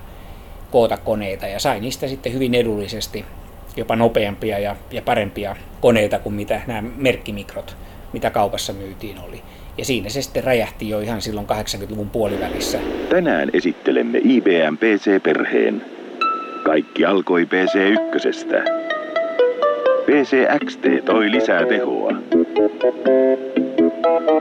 koota 0.70 0.96
koneita 0.96 1.46
ja 1.46 1.60
sai 1.60 1.80
niistä 1.80 2.08
sitten 2.08 2.32
hyvin 2.32 2.54
edullisesti 2.54 3.24
jopa 3.76 3.96
nopeampia 3.96 4.58
ja, 4.58 4.76
ja 4.90 5.02
parempia 5.02 5.56
koneita 5.80 6.18
kuin 6.18 6.34
mitä 6.34 6.60
nämä 6.66 6.82
merkkimikrot, 6.96 7.76
mitä 8.12 8.30
kaupassa 8.30 8.72
myytiin 8.72 9.18
oli. 9.18 9.42
Ja 9.80 9.84
siinä 9.84 10.08
se 10.08 10.22
sitten 10.22 10.44
räjähti 10.44 10.88
jo 10.88 11.00
ihan 11.00 11.22
silloin 11.22 11.46
80-luvun 11.46 12.10
puolivälissä. 12.10 12.78
Tänään 13.08 13.50
esittelemme 13.52 14.18
IBM 14.24 14.76
PC-perheen. 14.76 15.82
Kaikki 16.62 17.04
alkoi 17.04 17.44
PC1. 17.44 18.70
PC 20.06 20.36
XT 20.66 21.04
toi 21.04 21.30
lisää 21.30 21.66
tehoa. 21.66 22.12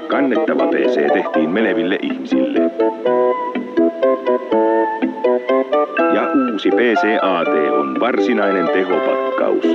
Kannettava 0.08 0.68
PC 0.68 1.14
tehtiin 1.14 1.50
meneville 1.50 2.00
ihmisille. 2.02 2.60
Ja 6.14 6.28
uusi 6.52 6.70
PC-AT 6.72 7.48
on 7.80 8.00
varsinainen 8.00 8.68
tehopakkaus. 8.68 9.66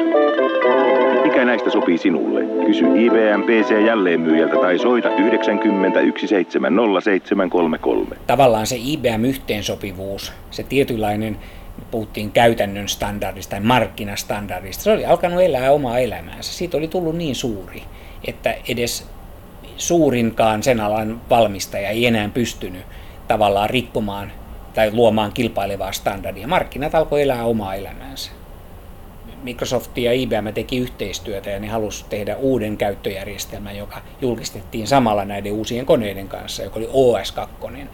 Mikä 1.25 1.45
näistä 1.45 1.71
sopii 1.71 1.99
sinulle? 1.99 2.67
Kysy 2.67 2.85
IBM 2.85 3.43
PC 3.43 3.87
jälleenmyyjältä 3.87 4.57
tai 4.57 4.79
soita 4.79 5.17
90 5.17 6.01
170733. 6.01 8.17
Tavallaan 8.27 8.67
se 8.67 8.77
IBM-yhteensopivuus, 8.79 10.33
se 10.51 10.63
tietynlainen 10.63 11.37
puhuttiin 11.91 12.31
käytännön 12.31 12.89
standardista 12.89 13.51
tai 13.51 13.61
markkinastandardista. 13.61 14.83
Se 14.83 14.93
oli 14.93 15.07
alkanut 15.07 15.43
elää 15.43 15.73
omaa 15.73 15.99
elämäänsä. 15.99 16.53
Siitä 16.53 16.77
oli 16.77 16.89
tullut 16.89 17.17
niin 17.17 17.35
suuri, 17.35 17.83
että 18.29 18.55
edes 18.69 19.09
suurinkaan 19.77 20.63
sen 20.63 20.81
alan 20.81 21.21
valmistaja 21.31 21.89
ei 21.89 22.07
enää 22.07 22.31
pystynyt 22.35 22.83
tavallaan 23.29 23.71
rikkomaan 23.71 24.33
tai 24.75 24.91
luomaan 24.93 25.33
kilpailevaa 25.33 25.93
standardia. 25.93 26.49
Markkinat 26.49 26.95
alkoi 26.95 27.23
elää 27.23 27.45
omaa 27.45 27.75
elämäänsä. 27.75 28.31
Microsoft 29.43 29.99
ja 29.99 30.13
IBM 30.13 30.53
teki 30.55 30.79
yhteistyötä 30.79 31.51
ja 31.51 31.61
ne 31.61 31.69
halusi 31.69 32.05
tehdä 32.11 32.37
uuden 32.37 32.77
käyttöjärjestelmän, 32.77 33.77
joka 33.77 34.03
julkistettiin 34.21 34.87
samalla 34.87 35.25
näiden 35.25 35.53
uusien 35.53 35.87
koneiden 35.87 36.29
kanssa, 36.29 36.63
joka 36.63 36.81
oli 36.81 36.87
OS2. 36.87 37.87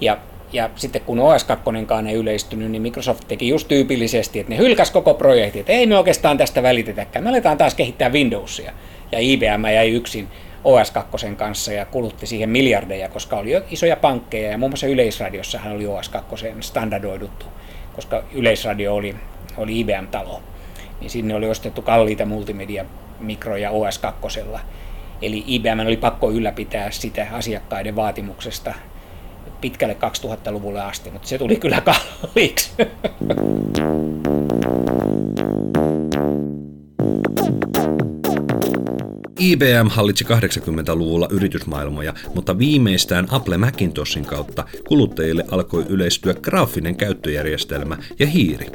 Ja, 0.00 0.18
ja 0.52 0.70
sitten 0.76 1.02
kun 1.02 1.18
OS2 1.18 2.08
ei 2.08 2.14
yleistynyt, 2.14 2.70
niin 2.70 2.82
Microsoft 2.82 3.28
teki 3.28 3.48
just 3.48 3.68
tyypillisesti, 3.68 4.40
että 4.40 4.52
ne 4.52 4.58
hylkäs 4.58 4.90
koko 4.90 5.14
projekti, 5.14 5.60
että 5.60 5.72
ei 5.72 5.86
me 5.86 5.98
oikeastaan 5.98 6.38
tästä 6.38 6.62
välitetäkään, 6.62 7.24
me 7.24 7.30
aletaan 7.30 7.58
taas 7.58 7.74
kehittää 7.74 8.08
Windowsia. 8.08 8.72
Ja 9.12 9.18
IBM 9.18 9.64
jäi 9.74 9.90
yksin 9.90 10.28
OS2 10.64 11.36
kanssa 11.36 11.72
ja 11.72 11.86
kulutti 11.86 12.26
siihen 12.26 12.50
miljardeja, 12.50 13.08
koska 13.08 13.36
oli 13.36 13.52
jo 13.52 13.62
isoja 13.70 13.96
pankkeja 13.96 14.50
ja 14.50 14.58
muun 14.58 14.70
muassa 14.70 14.86
Yleisradiossahan 14.86 15.72
oli 15.72 15.84
OS2 15.86 16.60
standardoiduttu, 16.60 17.46
koska 17.94 18.22
Yleisradio 18.32 18.94
oli, 18.94 19.16
oli 19.56 19.80
IBM-talo. 19.80 20.42
Niin 21.00 21.10
sinne 21.10 21.34
oli 21.34 21.50
ostettu 21.50 21.82
kalliita 21.82 22.24
multimedia-mikroja 22.24 23.70
OS2. 23.70 24.58
Eli 25.22 25.44
IBM 25.46 25.80
oli 25.86 25.96
pakko 25.96 26.30
ylläpitää 26.30 26.90
sitä 26.90 27.26
asiakkaiden 27.32 27.96
vaatimuksesta 27.96 28.74
pitkälle 29.60 29.96
2000-luvulle 30.24 30.80
asti, 30.80 31.10
mutta 31.10 31.28
se 31.28 31.38
tuli 31.38 31.56
kyllä 31.56 31.82
kalliiksi. 32.20 32.72
IBM 39.40 39.88
hallitsi 39.88 40.24
80-luvulla 40.24 41.28
yritysmaailmoja, 41.30 42.14
mutta 42.34 42.58
viimeistään 42.58 43.26
Apple 43.30 43.56
Macintoshin 43.58 44.24
kautta 44.24 44.64
kuluttajille 44.88 45.44
alkoi 45.50 45.84
yleistyä 45.88 46.34
graafinen 46.34 46.96
käyttöjärjestelmä 46.96 47.96
ja 48.18 48.26
hiiri. 48.26 48.66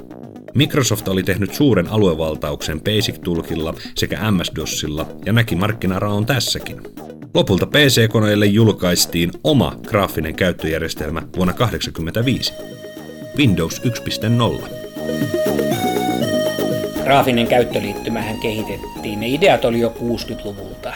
Microsoft 0.56 1.08
oli 1.08 1.24
tehnyt 1.24 1.54
suuren 1.54 1.88
aluevaltauksen 1.88 2.82
Basic-tulkilla 2.82 3.74
sekä 3.96 4.32
MS-DOSilla 4.32 5.06
ja 5.26 5.34
näki 5.34 5.56
markkinaraon 5.56 6.26
tässäkin. 6.26 6.82
Lopulta 7.34 7.66
PC-koneille 7.66 8.46
julkaistiin 8.46 9.32
oma 9.44 9.76
graafinen 9.88 10.36
käyttöjärjestelmä 10.36 11.22
vuonna 11.36 11.54
1985, 11.54 12.54
Windows 13.38 13.82
1.0. 13.82 15.75
graafinen 17.06 17.48
käyttöliittymähän 17.48 18.40
kehitettiin. 18.40 19.20
Ne 19.20 19.28
ideat 19.28 19.66
oli 19.66 19.80
jo 19.80 19.94
60-luvulta, 20.00 20.94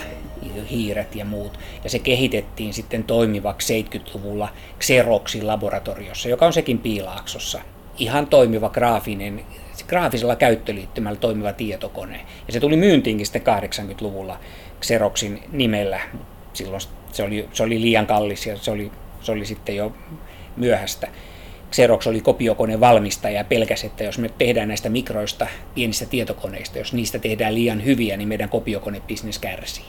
hiiret 0.70 1.16
ja 1.16 1.26
muut, 1.26 1.60
ja 1.84 1.90
se 1.90 2.00
kehitettiin 2.00 2.74
sitten 2.74 3.04
toimivaksi 3.04 3.86
70-luvulla 3.94 4.50
Xeroxin 4.80 5.48
laboratoriossa, 5.48 6.30
joka 6.30 6.46
on 6.46 6.54
sekin 6.54 6.78
Piilaaksossa. 6.78 7.62
Ihan 7.98 8.28
toimiva 8.28 8.70
graafinen, 8.70 9.46
graafisella 9.88 10.36
käyttöliittymällä 10.36 11.20
toimiva 11.20 11.54
tietokone. 11.54 12.26
Ja 12.48 12.54
se 12.54 12.60
tuli 12.60 12.78
myyntiinkin 12.78 13.26
sitten 13.26 13.42
80-luvulla 13.42 14.40
Xeroxin 14.82 15.44
nimellä. 15.52 16.00
Silloin 16.54 16.82
se 17.12 17.24
oli, 17.24 17.50
se 17.54 17.64
oli 17.64 17.82
liian 17.82 18.08
kallis 18.08 18.46
ja 18.46 18.58
se 18.58 18.72
oli, 18.72 18.92
se 19.22 19.32
oli 19.32 19.46
sitten 19.46 19.76
jo 19.76 19.92
myöhäistä. 20.58 21.08
Xerox 21.72 22.08
oli 22.08 22.22
kopiokone 22.22 22.80
valmistaja 22.80 23.38
ja 23.38 23.44
pelkäsi, 23.44 23.86
että 23.86 24.04
jos 24.04 24.18
me 24.18 24.30
tehdään 24.38 24.68
näistä 24.68 24.90
mikroista, 24.90 25.48
pienistä 25.76 26.06
tietokoneista, 26.06 26.78
jos 26.78 26.94
niistä 26.94 27.20
tehdään 27.20 27.56
liian 27.56 27.86
hyviä, 27.86 28.18
niin 28.18 28.28
meidän 28.28 28.50
kopiokonebisnes 28.50 29.40
kärsii. 29.40 29.86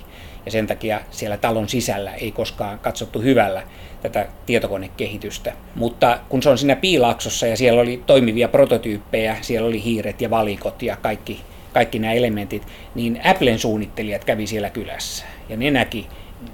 Ja 0.46 0.52
sen 0.52 0.66
takia 0.66 1.00
siellä 1.10 1.36
talon 1.36 1.68
sisällä 1.68 2.14
ei 2.14 2.32
koskaan 2.32 2.78
katsottu 2.78 3.20
hyvällä 3.20 3.62
tätä 4.02 4.28
tietokonekehitystä. 4.46 5.52
Mutta 5.74 6.18
kun 6.28 6.42
se 6.42 6.50
on 6.50 6.58
siinä 6.58 6.76
piilaaksossa 6.76 7.46
ja 7.46 7.56
siellä 7.56 7.80
oli 7.80 8.02
toimivia 8.06 8.48
prototyyppejä, 8.48 9.36
siellä 9.40 9.68
oli 9.68 9.84
hiiret 9.84 10.20
ja 10.20 10.30
valikot 10.30 10.82
ja 10.82 10.96
kaikki, 10.96 11.40
kaikki 11.72 11.98
nämä 11.98 12.12
elementit, 12.12 12.66
niin 12.94 13.20
Applen 13.24 13.58
suunnittelijat 13.58 14.24
kävi 14.24 14.46
siellä 14.46 14.70
kylässä. 14.70 15.24
Ja 15.48 15.56
ne 15.56 15.70
näki 15.70 16.06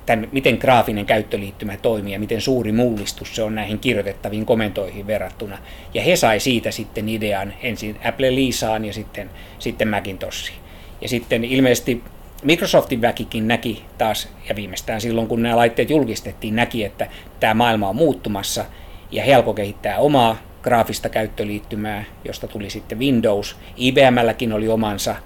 tämän, 0.06 0.28
miten 0.32 0.58
graafinen 0.60 1.06
käyttöliittymä 1.06 1.76
toimii 1.76 2.12
ja 2.12 2.18
miten 2.18 2.40
suuri 2.40 2.72
mullistus 2.72 3.36
se 3.36 3.42
on 3.42 3.54
näihin 3.54 3.78
kirjoitettaviin 3.78 4.46
komentoihin 4.46 5.06
verrattuna. 5.06 5.58
Ja 5.94 6.02
he 6.02 6.16
sai 6.16 6.40
siitä 6.40 6.70
sitten 6.70 7.08
idean 7.08 7.54
ensin 7.62 7.96
Apple 8.04 8.34
Liisaan 8.34 8.84
ja 8.84 8.92
sitten, 8.92 9.30
sitten 9.58 9.88
Macintoshiin. 9.88 10.58
Ja 11.00 11.08
sitten 11.08 11.44
ilmeisesti 11.44 12.02
Microsoftin 12.42 13.00
väkikin 13.00 13.48
näki 13.48 13.84
taas, 13.98 14.28
ja 14.48 14.56
viimeistään 14.56 15.00
silloin 15.00 15.28
kun 15.28 15.42
nämä 15.42 15.56
laitteet 15.56 15.90
julkistettiin, 15.90 16.56
näki, 16.56 16.84
että 16.84 17.08
tämä 17.40 17.54
maailma 17.54 17.88
on 17.88 17.96
muuttumassa, 17.96 18.64
ja 19.10 19.24
he 19.24 19.32
kehittää 19.56 19.98
omaa 19.98 20.36
graafista 20.62 21.08
käyttöliittymää, 21.08 22.04
josta 22.24 22.48
tuli 22.48 22.70
sitten 22.70 22.98
Windows. 22.98 23.56
IBMlläkin 23.76 24.52
oli 24.52 24.68
omansa 24.68 25.16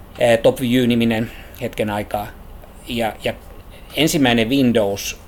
TopView-niminen 0.43 1.31
hetken 1.61 1.91
aikaa, 1.91 2.27
ja, 2.89 3.13
ja 3.25 3.35
ensimmäinen 3.97 4.49
Windows 4.49 5.21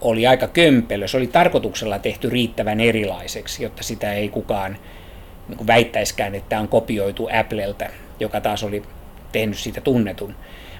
oli 0.00 0.26
aika 0.26 0.48
kömpelö. 0.48 1.08
Se 1.08 1.16
oli 1.16 1.26
tarkoituksella 1.26 1.98
tehty 1.98 2.30
riittävän 2.30 2.80
erilaiseksi, 2.80 3.62
jotta 3.62 3.82
sitä 3.82 4.12
ei 4.12 4.28
kukaan 4.28 4.76
niin 5.48 5.66
väittäiskään, 5.66 6.34
että 6.34 6.48
tämä 6.48 6.62
on 6.62 6.68
kopioitu 6.68 7.28
Appleltä, 7.32 7.90
joka 8.20 8.40
taas 8.40 8.64
oli 8.64 8.82
tehnyt 9.32 9.58
siitä 9.58 9.80
tunnetun. 9.80 10.34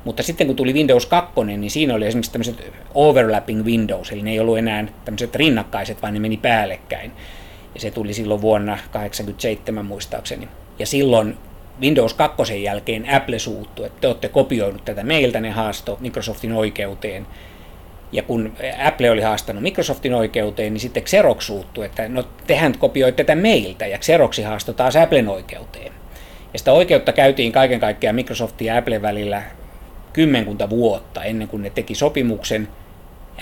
Mutta 0.04 0.22
sitten 0.22 0.46
kun 0.46 0.56
tuli 0.56 0.72
Windows 0.72 1.06
2, 1.06 1.44
niin 1.44 1.70
siinä 1.70 1.94
oli 1.94 2.06
esimerkiksi 2.06 2.32
tämmöiset 2.32 2.72
overlapping 2.94 3.64
Windows, 3.64 4.12
eli 4.12 4.22
ne 4.22 4.30
ei 4.30 4.40
ollut 4.40 4.58
enää 4.58 4.86
tämmöiset 5.04 5.34
rinnakkaiset, 5.34 6.02
vaan 6.02 6.14
ne 6.14 6.20
meni 6.20 6.36
päällekkäin. 6.36 7.12
Ja 7.74 7.80
se 7.80 7.90
tuli 7.90 8.14
silloin 8.14 8.40
vuonna 8.40 8.72
1987 8.72 9.84
muistaakseni. 9.84 10.48
Ja 10.78 10.86
silloin 10.86 11.36
Windows 11.80 12.14
2 12.14 12.62
jälkeen 12.62 13.14
Apple 13.14 13.38
suuttui, 13.38 13.86
että 13.86 14.00
te 14.00 14.06
olette 14.06 14.28
kopioinut 14.28 14.84
tätä 14.84 15.02
meiltä, 15.02 15.40
ne 15.40 15.50
haasto 15.50 15.98
Microsoftin 16.00 16.52
oikeuteen. 16.52 17.26
Ja 18.12 18.22
kun 18.22 18.52
Apple 18.84 19.10
oli 19.10 19.22
haastanut 19.22 19.62
Microsoftin 19.62 20.14
oikeuteen, 20.14 20.72
niin 20.72 20.80
sitten 20.80 21.02
Xerox 21.02 21.44
suuttui, 21.44 21.86
että 21.86 22.08
no 22.08 22.24
tehän 22.46 22.78
kopioitte 22.78 23.24
tätä 23.24 23.34
meiltä, 23.34 23.86
ja 23.86 23.98
Xeroxi 23.98 24.42
haastoi 24.42 24.74
taas 24.74 24.96
Applen 24.96 25.28
oikeuteen. 25.28 25.92
Ja 26.52 26.58
sitä 26.58 26.72
oikeutta 26.72 27.12
käytiin 27.12 27.52
kaiken 27.52 27.80
kaikkiaan 27.80 28.16
Microsoftin 28.16 28.66
ja 28.66 28.78
Apple 28.78 29.02
välillä 29.02 29.42
kymmenkunta 30.12 30.70
vuotta 30.70 31.24
ennen 31.24 31.48
kuin 31.48 31.62
ne 31.62 31.70
teki 31.70 31.94
sopimuksen. 31.94 32.68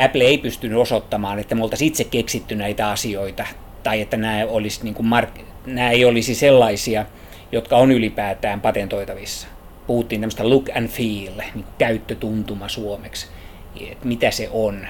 Apple 0.00 0.24
ei 0.24 0.38
pystynyt 0.38 0.78
osoittamaan, 0.78 1.38
että 1.38 1.54
me 1.54 1.62
oltaisiin 1.62 1.88
itse 1.88 2.04
keksitty 2.04 2.54
näitä 2.54 2.90
asioita, 2.90 3.46
tai 3.82 4.00
että 4.00 4.16
nämä, 4.16 4.46
olisi 4.48 4.84
niin 4.84 4.94
kuin 4.94 5.06
mark- 5.06 5.44
nämä 5.66 5.90
ei 5.90 6.04
olisi 6.04 6.34
sellaisia, 6.34 7.06
jotka 7.52 7.76
on 7.76 7.92
ylipäätään 7.92 8.60
patentoitavissa. 8.60 9.48
Puhuttiin 9.86 10.20
tämmöistä 10.20 10.48
look 10.48 10.68
and 10.74 10.88
feel, 10.88 11.42
niin 11.54 11.64
käyttötuntuma 11.78 12.68
suomeksi, 12.68 13.26
että 13.80 14.08
mitä 14.08 14.30
se 14.30 14.48
on, 14.52 14.86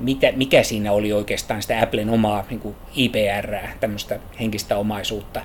mitä, 0.00 0.32
mikä 0.32 0.62
siinä 0.62 0.92
oli 0.92 1.12
oikeastaan 1.12 1.62
sitä 1.62 1.82
Applen 1.82 2.10
omaa 2.10 2.44
niin 2.50 2.76
IPR, 2.94 3.56
tämmöistä 3.80 4.18
henkistä 4.40 4.76
omaisuutta, 4.76 5.40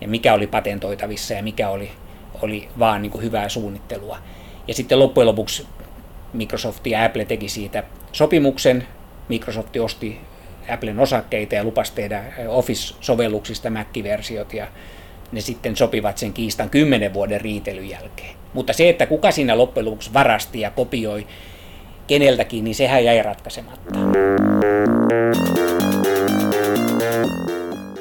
ja 0.00 0.08
mikä 0.08 0.34
oli 0.34 0.46
patentoitavissa 0.46 1.34
ja 1.34 1.42
mikä 1.42 1.68
oli, 1.68 1.90
oli 2.42 2.68
vaan 2.78 3.02
niin 3.02 3.22
hyvää 3.22 3.48
suunnittelua. 3.48 4.18
Ja 4.68 4.74
sitten 4.74 4.98
loppujen 4.98 5.26
lopuksi 5.26 5.66
Microsoft 6.32 6.86
ja 6.86 7.04
Apple 7.04 7.24
teki 7.24 7.48
siitä 7.48 7.82
sopimuksen. 8.12 8.86
Microsoft 9.28 9.76
osti 9.76 10.20
Applen 10.68 11.00
osakkeita 11.00 11.54
ja 11.54 11.64
lupasi 11.64 11.92
tehdä 11.94 12.24
Office-sovelluksista 12.48 13.70
Mac-versiot 13.70 14.52
ja 14.52 14.66
ne 15.32 15.40
sitten 15.40 15.76
sopivat 15.76 16.18
sen 16.18 16.32
kiistan 16.32 16.70
kymmenen 16.70 17.14
vuoden 17.14 17.40
riitelyn 17.40 17.88
jälkeen. 17.88 18.36
Mutta 18.54 18.72
se, 18.72 18.88
että 18.88 19.06
kuka 19.06 19.30
siinä 19.30 19.58
loppujen 19.58 19.86
lopuksi 19.86 20.12
varasti 20.12 20.60
ja 20.60 20.70
kopioi 20.70 21.26
keneltäkin, 22.06 22.64
niin 22.64 22.74
sehän 22.74 23.04
jäi 23.04 23.22
ratkaisematta. 23.22 24.00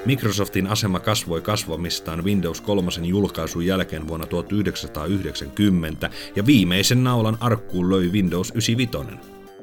Microsoftin 0.05 0.67
asema 0.67 0.99
kasvoi 0.99 1.41
kasvamistaan 1.41 2.23
Windows 2.23 2.61
3 2.61 2.91
julkaisun 3.03 3.65
jälkeen 3.65 4.07
vuonna 4.07 4.25
1990 4.25 6.09
ja 6.35 6.45
viimeisen 6.45 7.03
naulan 7.03 7.37
arkkuun 7.39 7.89
löi 7.89 8.09
Windows 8.11 8.51
95. 8.51 9.09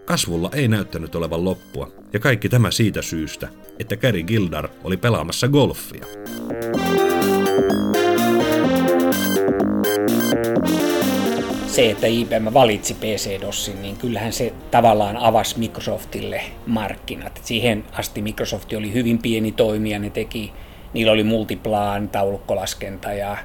Kasvulla 0.05 0.50
ei 0.52 0.68
näyttänyt 0.68 1.14
olevan 1.14 1.44
loppua, 1.44 1.90
ja 2.12 2.18
kaikki 2.18 2.48
tämä 2.48 2.70
siitä 2.70 3.02
syystä, 3.02 3.48
että 3.79 3.96
Gary 3.96 4.22
Gildar 4.22 4.68
oli 4.85 4.96
pelaamassa 4.96 5.48
golfia. 5.48 6.07
Se, 11.77 11.91
että 11.91 12.07
IBM 12.07 12.55
valitsi 12.55 12.95
PC-DOSin, 12.95 13.83
niin 13.83 13.97
kyllähän 13.97 14.33
se 14.33 14.53
tavallaan 14.71 15.17
avasi 15.17 15.59
Microsoftille 15.59 16.41
markkinat. 16.67 17.41
Siihen 17.45 17.85
asti 17.93 18.23
Microsoft 18.23 18.73
oli 18.73 18.93
hyvin 18.93 19.19
pieni 19.19 19.53
toimija, 19.53 19.99
ne 19.99 20.11
teki, 20.11 20.53
niillä 20.93 21.13
oli 21.13 21.25
multiplaan, 21.25 22.09
taulukkolaskenta 22.09 23.13
ja, 23.13 23.37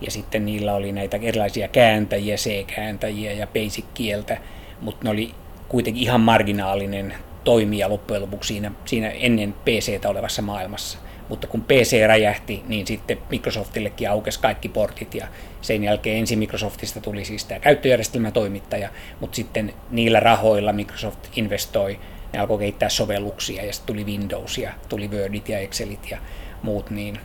ja 0.00 0.10
sitten 0.10 0.44
niillä 0.46 0.74
oli 0.74 0.92
näitä 0.92 1.18
erilaisia 1.22 1.68
kääntäjiä, 1.68 2.36
C-kääntäjiä 2.36 3.32
ja 3.32 3.46
basic-kieltä, 3.46 4.38
mutta 4.80 5.04
ne 5.04 5.10
oli 5.10 5.30
kuitenkin 5.68 6.02
ihan 6.02 6.20
marginaalinen 6.20 7.14
toimija 7.44 7.88
loppujen 7.88 8.22
lopuksi 8.22 8.48
siinä, 8.48 8.72
siinä 8.84 9.10
ennen 9.10 9.52
PCtä 9.52 10.08
olevassa 10.08 10.42
maailmassa 10.42 10.98
mutta 11.28 11.46
kun 11.46 11.64
PC 11.64 12.06
räjähti, 12.06 12.62
niin 12.68 12.86
sitten 12.86 13.18
Microsoftillekin 13.30 14.10
aukesi 14.10 14.40
kaikki 14.40 14.68
portit 14.68 15.14
ja 15.14 15.26
sen 15.60 15.84
jälkeen 15.84 16.18
ensin 16.18 16.38
Microsoftista 16.38 17.00
tuli 17.00 17.24
siis 17.24 17.44
tämä 17.44 17.60
käyttöjärjestelmätoimittaja, 17.60 18.88
mutta 19.20 19.36
sitten 19.36 19.74
niillä 19.90 20.20
rahoilla 20.20 20.72
Microsoft 20.72 21.18
investoi, 21.36 21.98
ne 22.32 22.38
alkoi 22.38 22.58
kehittää 22.58 22.88
sovelluksia 22.88 23.64
ja 23.64 23.72
sitten 23.72 23.94
tuli 23.94 24.04
Windows 24.04 24.58
ja 24.58 24.72
tuli 24.88 25.08
Wordit 25.08 25.48
ja 25.48 25.58
Excelit 25.58 26.10
ja 26.10 26.18
muut, 26.62 26.90
niin 26.90 27.18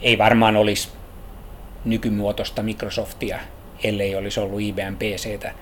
ei 0.00 0.18
varmaan 0.18 0.56
olisi 0.56 0.88
nykymuotoista 1.84 2.62
Microsoftia, 2.62 3.38
ellei 3.84 4.14
olisi 4.14 4.40
ollut 4.40 4.60
IBM 4.60 4.96
PCtä. 4.96 5.52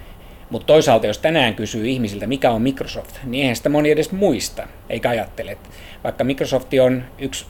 Mutta 0.51 0.67
toisaalta, 0.67 1.07
jos 1.07 1.19
tänään 1.19 1.55
kysyy 1.55 1.89
ihmisiltä, 1.89 2.27
mikä 2.27 2.51
on 2.51 2.63
Microsoft, 2.63 3.17
niin 3.25 3.43
eihän 3.43 3.57
sitä 3.57 3.69
moni 3.69 3.91
edes 3.91 4.13
muista, 4.13 4.69
eikä 4.89 5.09
ajattele. 5.09 5.59
Vaikka 6.05 6.25
Microsoft 6.25 6.69
on 6.85 7.05
yksi 7.19 7.47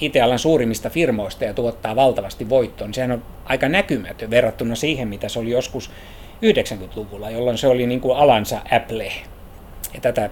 IT-alan 0.00 0.38
suurimmista 0.38 0.90
firmoista 0.90 1.44
ja 1.44 1.54
tuottaa 1.54 1.96
valtavasti 1.96 2.48
voittoa, 2.48 2.86
niin 2.86 2.94
sehän 2.94 3.12
on 3.12 3.22
aika 3.44 3.68
näkymätön 3.68 4.30
verrattuna 4.30 4.74
siihen, 4.74 5.08
mitä 5.08 5.28
se 5.28 5.38
oli 5.38 5.50
joskus 5.50 5.90
90-luvulla, 6.42 7.30
jolloin 7.30 7.58
se 7.58 7.68
oli 7.68 7.86
niin 7.86 8.00
kuin 8.00 8.16
alansa 8.16 8.60
Apple. 8.70 9.12
Ja 9.94 10.00
tätä 10.00 10.30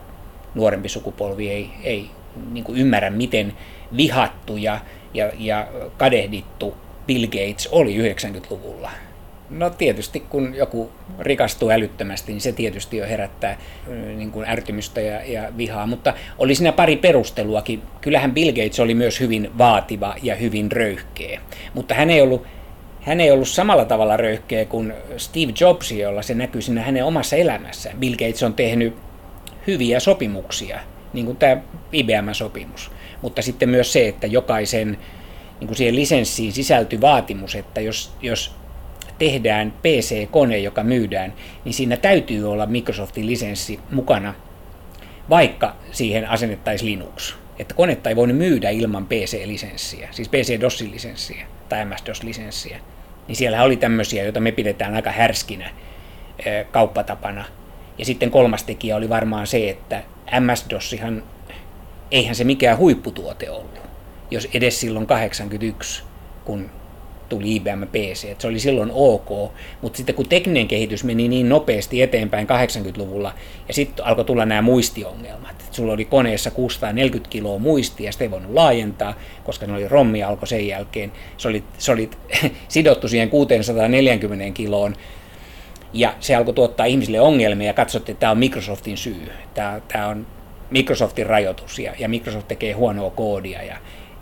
nuorempi 0.55 0.89
sukupolvi 0.89 1.51
ei, 1.51 1.71
ei 1.83 2.11
niin 2.51 2.65
kuin 2.65 2.79
ymmärrä, 2.79 3.11
miten 3.11 3.53
vihattu 3.97 4.57
ja, 4.57 4.81
ja, 5.15 5.31
ja 5.39 5.69
kadehdittu 5.97 6.75
Bill 7.07 7.27
Gates 7.27 7.69
oli 7.73 8.15
90-luvulla. 8.15 8.91
No 9.51 9.71
tietysti 9.71 10.21
kun 10.21 10.55
joku 10.55 10.93
rikastuu 11.19 11.71
älyttömästi, 11.71 12.33
niin 12.33 12.41
se 12.41 12.53
tietysti 12.53 12.97
jo 12.97 13.07
herättää 13.07 13.59
niin 14.17 14.31
kuin 14.31 14.49
ärtymystä 14.49 15.01
ja, 15.01 15.25
ja 15.25 15.53
vihaa, 15.57 15.87
mutta 15.87 16.15
oli 16.39 16.55
siinä 16.55 16.73
pari 16.73 16.97
perusteluakin. 16.97 17.83
Kyllähän 18.01 18.33
Bill 18.35 18.53
Gates 18.53 18.81
oli 18.81 18.95
myös 18.95 19.21
hyvin 19.21 19.51
vaativa 19.59 20.15
ja 20.23 20.35
hyvin 20.35 20.73
röyhkeä, 20.73 21.41
mutta 21.75 21.95
hän 21.95 22.11
ei 22.11 22.21
ollut, 22.21 22.47
hän 23.01 23.21
ei 23.21 23.31
ollut 23.31 23.49
samalla 23.49 23.85
tavalla 23.85 24.17
röyhkeä 24.17 24.65
kuin 24.65 24.93
Steve 25.17 25.53
Jobs, 25.61 25.93
jolla 25.93 26.23
se 26.23 26.35
näkyy 26.35 26.63
siinä 26.63 26.83
hänen 26.83 27.05
omassa 27.05 27.37
elämässään. 27.37 27.99
Bill 27.99 28.15
Gates 28.15 28.43
on 28.43 28.55
tehnyt 28.55 28.97
hyviä 29.67 30.01
sopimuksia, 30.01 30.81
niin 31.13 31.27
kuin 31.27 31.37
tämä 31.37 31.57
IBM-sopimus, 31.93 32.91
mutta 33.23 33.43
sitten 33.43 33.69
myös 33.69 33.93
se, 33.93 34.09
että 34.09 34.27
jokaisen 34.27 34.99
niin 35.61 35.67
kuin 35.67 35.77
siihen 35.77 35.97
lisenssiin 35.97 36.53
sisältyi 36.53 37.01
vaatimus, 37.01 37.55
että 37.55 37.81
jos, 37.81 38.13
jos 38.23 38.55
tehdään 39.19 39.73
PC-kone, 39.73 40.59
joka 40.59 40.83
myydään, 40.83 41.33
niin 41.65 41.75
siinä 41.75 41.97
täytyy 41.97 42.53
olla 42.53 42.67
Microsoftin 42.67 43.27
lisenssi 43.27 43.81
mukana, 43.91 44.35
vaikka 45.31 45.77
siihen 45.93 46.29
asennettaisiin 46.29 46.91
Linux. 46.91 47.35
Että 47.59 47.75
konetta 47.75 48.09
ei 48.09 48.17
voinut 48.17 48.37
myydä 48.37 48.71
ilman 48.71 49.07
PC-lisenssiä, 49.07 50.09
siis 50.11 50.29
PC-DOS-lisenssiä 50.29 51.47
tai 51.69 51.85
MS-DOS-lisenssiä. 51.85 52.77
Niin 53.29 53.37
siellä 53.37 53.63
oli 53.63 53.77
tämmöisiä, 53.77 54.23
joita 54.25 54.41
me 54.41 54.53
pidetään 54.53 54.95
aika 54.95 55.11
härskinä 55.13 55.71
kauppatapana. 56.71 57.45
Ja 57.99 58.05
sitten 58.05 58.31
kolmas 58.31 58.65
tekijä 58.65 58.97
oli 58.97 59.09
varmaan 59.09 59.47
se, 59.47 59.71
että 59.71 60.03
MS-DOSihan, 60.41 61.23
eihän 62.11 62.35
se 62.35 62.45
mikään 62.45 62.79
huipputuote 62.79 63.51
ollut, 63.51 63.81
jos 64.31 64.49
edes 64.55 64.81
silloin 64.81 65.07
81, 65.07 66.03
kun 66.45 66.71
tuli 67.29 67.57
IBM 67.57 67.83
PC. 67.93 68.25
että 68.25 68.43
se 68.43 68.49
oli 68.49 68.59
silloin 68.59 68.91
ok, 68.95 69.53
mutta 69.83 69.97
sitten 69.97 70.15
kun 70.15 70.29
tekninen 70.29 70.69
kehitys 70.69 71.05
meni 71.05 71.29
niin 71.29 71.49
nopeasti 71.49 72.03
eteenpäin 72.03 72.47
80-luvulla, 72.47 73.35
ja 73.69 73.75
sitten 73.75 74.07
alkoi 74.07 74.25
tulla 74.25 74.47
nämä 74.47 74.63
muistiongelmat. 74.63 75.51
että 75.51 75.77
sulla 75.77 75.93
oli 75.93 76.05
koneessa 76.05 76.51
640 76.51 77.31
kiloa 77.31 77.59
muistia, 77.59 78.13
sitä 78.13 78.25
ei 78.25 78.31
voinut 78.31 78.55
laajentaa, 78.55 79.15
koska 79.45 79.67
ne 79.67 79.73
oli 79.73 79.89
rommi 79.89 80.23
alkoi 80.23 80.49
sen 80.49 80.67
jälkeen. 80.67 81.13
Se 81.37 81.49
oli, 81.49 81.65
se 81.79 81.93
oli 81.93 82.11
sidottu 82.69 83.09
siihen 83.09 83.31
640 83.31 84.55
kiloon, 84.55 84.95
ja 85.93 86.15
se 86.21 86.35
alkoi 86.35 86.55
tuottaa 86.55 86.87
ihmisille 86.87 87.21
ongelmia, 87.21 87.67
ja 87.67 87.75
katsottiin, 87.75 88.15
että 88.15 88.21
tämä 88.21 88.31
on 88.31 88.39
Microsoftin 88.39 88.97
syy. 88.97 89.29
Tämä, 89.55 89.81
tämä 89.89 90.09
on 90.09 90.27
Microsoftin 90.71 91.27
rajoitus, 91.27 91.79
ja, 91.79 91.93
ja 91.99 92.09
Microsoft 92.09 92.49
tekee 92.49 92.73
huonoa 92.73 93.11
koodia, 93.11 93.63
ja 93.63 93.77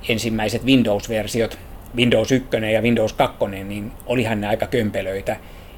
ensimmäiset 0.08 0.64
Windows-versiot 0.64 1.58
Windows 1.96 2.32
1 2.32 2.48
ja 2.72 2.82
Windows 2.82 3.12
2, 3.12 3.46
niin 3.46 3.92
olihan 4.06 4.40
ne 4.40 4.46
aika 4.46 4.66
kömpelöitä 4.66 5.36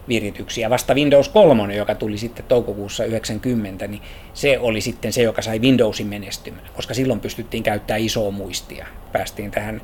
virityksiä. 0.08 0.70
Vasta 0.70 0.94
Windows 0.94 1.28
3, 1.28 1.74
joka 1.74 1.94
tuli 1.94 2.18
sitten 2.18 2.44
toukokuussa 2.48 3.04
90, 3.04 3.86
niin 3.86 4.02
se 4.34 4.58
oli 4.58 4.80
sitten 4.80 5.12
se, 5.12 5.22
joka 5.22 5.42
sai 5.42 5.58
Windowsin 5.58 6.06
menestymään, 6.06 6.66
koska 6.76 6.94
silloin 6.94 7.20
pystyttiin 7.20 7.62
käyttämään 7.62 8.04
isoa 8.04 8.30
muistia. 8.30 8.86
Päästiin 9.12 9.50
tähän 9.50 9.80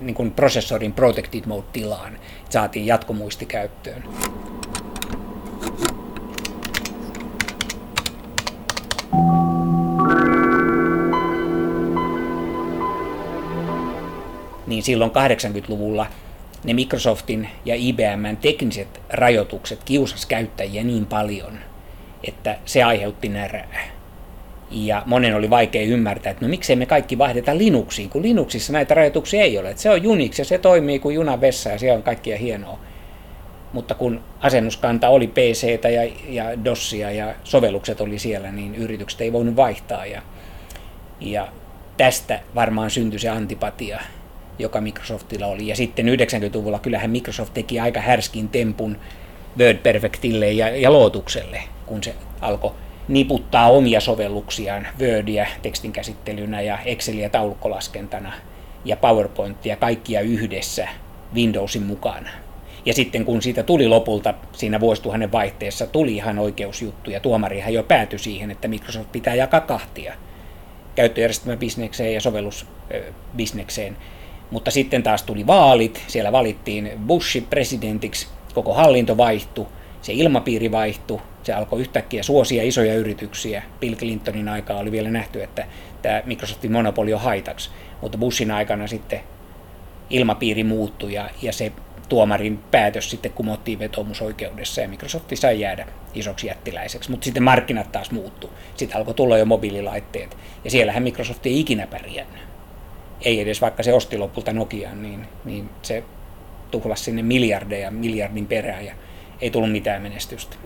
niin 0.00 0.14
kuin 0.14 0.30
prosessorin 0.30 0.92
protected 0.92 1.44
mode-tilaan, 1.46 2.18
saatiin 2.50 2.86
jatkomuisti 2.86 3.46
käyttöön. 3.46 4.04
Niin 14.66 14.82
silloin 14.82 15.10
80-luvulla 15.10 16.06
ne 16.64 16.72
Microsoftin 16.72 17.48
ja 17.64 17.74
IBMn 17.74 18.36
tekniset 18.40 19.00
rajoitukset 19.08 19.84
kiusas 19.84 20.26
käyttäjiä 20.26 20.84
niin 20.84 21.06
paljon, 21.06 21.58
että 22.28 22.58
se 22.64 22.82
aiheutti 22.82 23.28
närää. 23.28 23.94
Ja 24.70 25.02
monen 25.06 25.36
oli 25.36 25.50
vaikea 25.50 25.82
ymmärtää, 25.82 26.30
että 26.30 26.44
no 26.44 26.48
miksei 26.48 26.76
me 26.76 26.86
kaikki 26.86 27.18
vaihdeta 27.18 27.58
Linuxiin, 27.58 28.10
kun 28.10 28.22
Linuxissa 28.22 28.72
näitä 28.72 28.94
rajoituksia 28.94 29.42
ei 29.42 29.58
ole. 29.58 29.70
Että 29.70 29.82
se 29.82 29.90
on 29.90 30.06
Unix 30.06 30.38
ja 30.38 30.44
se 30.44 30.58
toimii 30.58 30.98
kuin 30.98 31.14
junan 31.14 31.40
vessa 31.40 31.70
ja 31.70 31.78
se 31.78 31.92
on 31.92 32.02
kaikkia 32.02 32.36
hienoa. 32.36 32.78
Mutta 33.72 33.94
kun 33.94 34.20
asennuskanta 34.40 35.08
oli 35.08 35.26
pc 35.26 35.84
ja, 35.92 36.12
ja 36.28 36.64
DOSia 36.64 37.10
ja 37.10 37.34
sovellukset 37.44 38.00
oli 38.00 38.18
siellä, 38.18 38.52
niin 38.52 38.74
yritykset 38.74 39.20
ei 39.20 39.32
voinut 39.32 39.56
vaihtaa. 39.56 40.06
Ja, 40.06 40.22
ja 41.20 41.48
tästä 41.96 42.40
varmaan 42.54 42.90
syntyi 42.90 43.18
se 43.18 43.28
antipatia 43.28 44.00
joka 44.58 44.80
Microsoftilla 44.80 45.46
oli. 45.46 45.66
Ja 45.66 45.76
sitten 45.76 46.06
90-luvulla 46.06 46.78
kyllähän 46.78 47.10
Microsoft 47.10 47.54
teki 47.54 47.80
aika 47.80 48.00
härskin 48.00 48.48
tempun 48.48 48.96
WordPerfectille 49.58 50.52
ja, 50.52 50.68
ja 50.68 50.92
Lootukselle, 50.92 51.62
kun 51.86 52.02
se 52.02 52.14
alkoi 52.40 52.72
niputtaa 53.08 53.70
omia 53.70 54.00
sovelluksiaan, 54.00 54.86
Wordia 55.00 55.46
tekstinkäsittelynä 55.62 56.60
ja 56.60 56.78
Excelia 56.84 57.30
taulukkolaskentana 57.30 58.32
ja 58.84 58.96
PowerPointia 58.96 59.76
kaikkia 59.76 60.20
yhdessä 60.20 60.88
Windowsin 61.34 61.82
mukana. 61.82 62.30
Ja 62.86 62.94
sitten 62.94 63.24
kun 63.24 63.42
siitä 63.42 63.62
tuli 63.62 63.88
lopulta 63.88 64.34
siinä 64.52 64.80
vuosituhannen 64.80 65.32
vaihteessa, 65.32 65.86
tuli 65.86 66.16
ihan 66.16 66.38
oikeusjuttu 66.38 67.10
ja 67.10 67.20
tuomarihan 67.20 67.74
jo 67.74 67.82
päätyi 67.82 68.18
siihen, 68.18 68.50
että 68.50 68.68
Microsoft 68.68 69.12
pitää 69.12 69.34
jakaa 69.34 69.60
kahtia 69.60 70.14
käyttöjärjestelmäbisnekseen 70.94 72.14
ja 72.14 72.20
sovellusbisnekseen. 72.20 73.96
Mutta 74.50 74.70
sitten 74.70 75.02
taas 75.02 75.22
tuli 75.22 75.46
vaalit, 75.46 76.04
siellä 76.06 76.32
valittiin 76.32 76.92
Bushi 77.06 77.40
presidentiksi, 77.40 78.26
koko 78.54 78.74
hallinto 78.74 79.16
vaihtui, 79.16 79.66
se 80.02 80.12
ilmapiiri 80.12 80.72
vaihtui, 80.72 81.20
se 81.42 81.52
alkoi 81.52 81.80
yhtäkkiä 81.80 82.22
suosia 82.22 82.62
isoja 82.62 82.94
yrityksiä. 82.94 83.62
Bill 83.80 83.94
Clintonin 83.94 84.48
aikaa 84.48 84.78
oli 84.78 84.92
vielä 84.92 85.10
nähty, 85.10 85.42
että 85.42 85.66
tämä 86.02 86.22
Microsoftin 86.26 86.72
monopoli 86.72 87.14
on 87.14 87.20
haitaksi, 87.20 87.70
mutta 88.00 88.18
Bushin 88.18 88.50
aikana 88.50 88.86
sitten 88.86 89.20
ilmapiiri 90.10 90.64
muuttui 90.64 91.12
ja, 91.12 91.30
ja 91.42 91.52
se 91.52 91.72
tuomarin 92.08 92.58
päätös 92.70 93.10
sitten 93.10 93.32
kumottiin 93.32 93.78
vetomusoikeudessa 93.78 94.80
ja 94.80 94.88
Microsoft 94.88 95.30
sai 95.34 95.60
jäädä 95.60 95.86
isoksi 96.14 96.46
jättiläiseksi, 96.46 97.10
mutta 97.10 97.24
sitten 97.24 97.42
markkinat 97.42 97.92
taas 97.92 98.10
muuttu. 98.10 98.50
Sitten 98.76 98.98
alkoi 98.98 99.14
tulla 99.14 99.38
jo 99.38 99.44
mobiililaitteet. 99.44 100.36
Ja 100.64 100.70
siellähän 100.70 101.02
Microsoft 101.02 101.46
ei 101.46 101.60
ikinä 101.60 101.86
pärjännyt 101.86 102.53
ei 103.20 103.40
edes 103.40 103.60
vaikka 103.60 103.82
se 103.82 103.92
osti 103.92 104.18
lopulta 104.18 104.52
Nokian, 104.52 105.02
niin, 105.02 105.26
niin 105.44 105.68
se 105.82 106.04
tuhlasi 106.70 107.04
sinne 107.04 107.22
miljardeja 107.22 107.90
miljardin 107.90 108.46
perään 108.46 108.86
ja 108.86 108.94
ei 109.40 109.50
tullut 109.50 109.72
mitään 109.72 110.02
menestystä. 110.02 110.56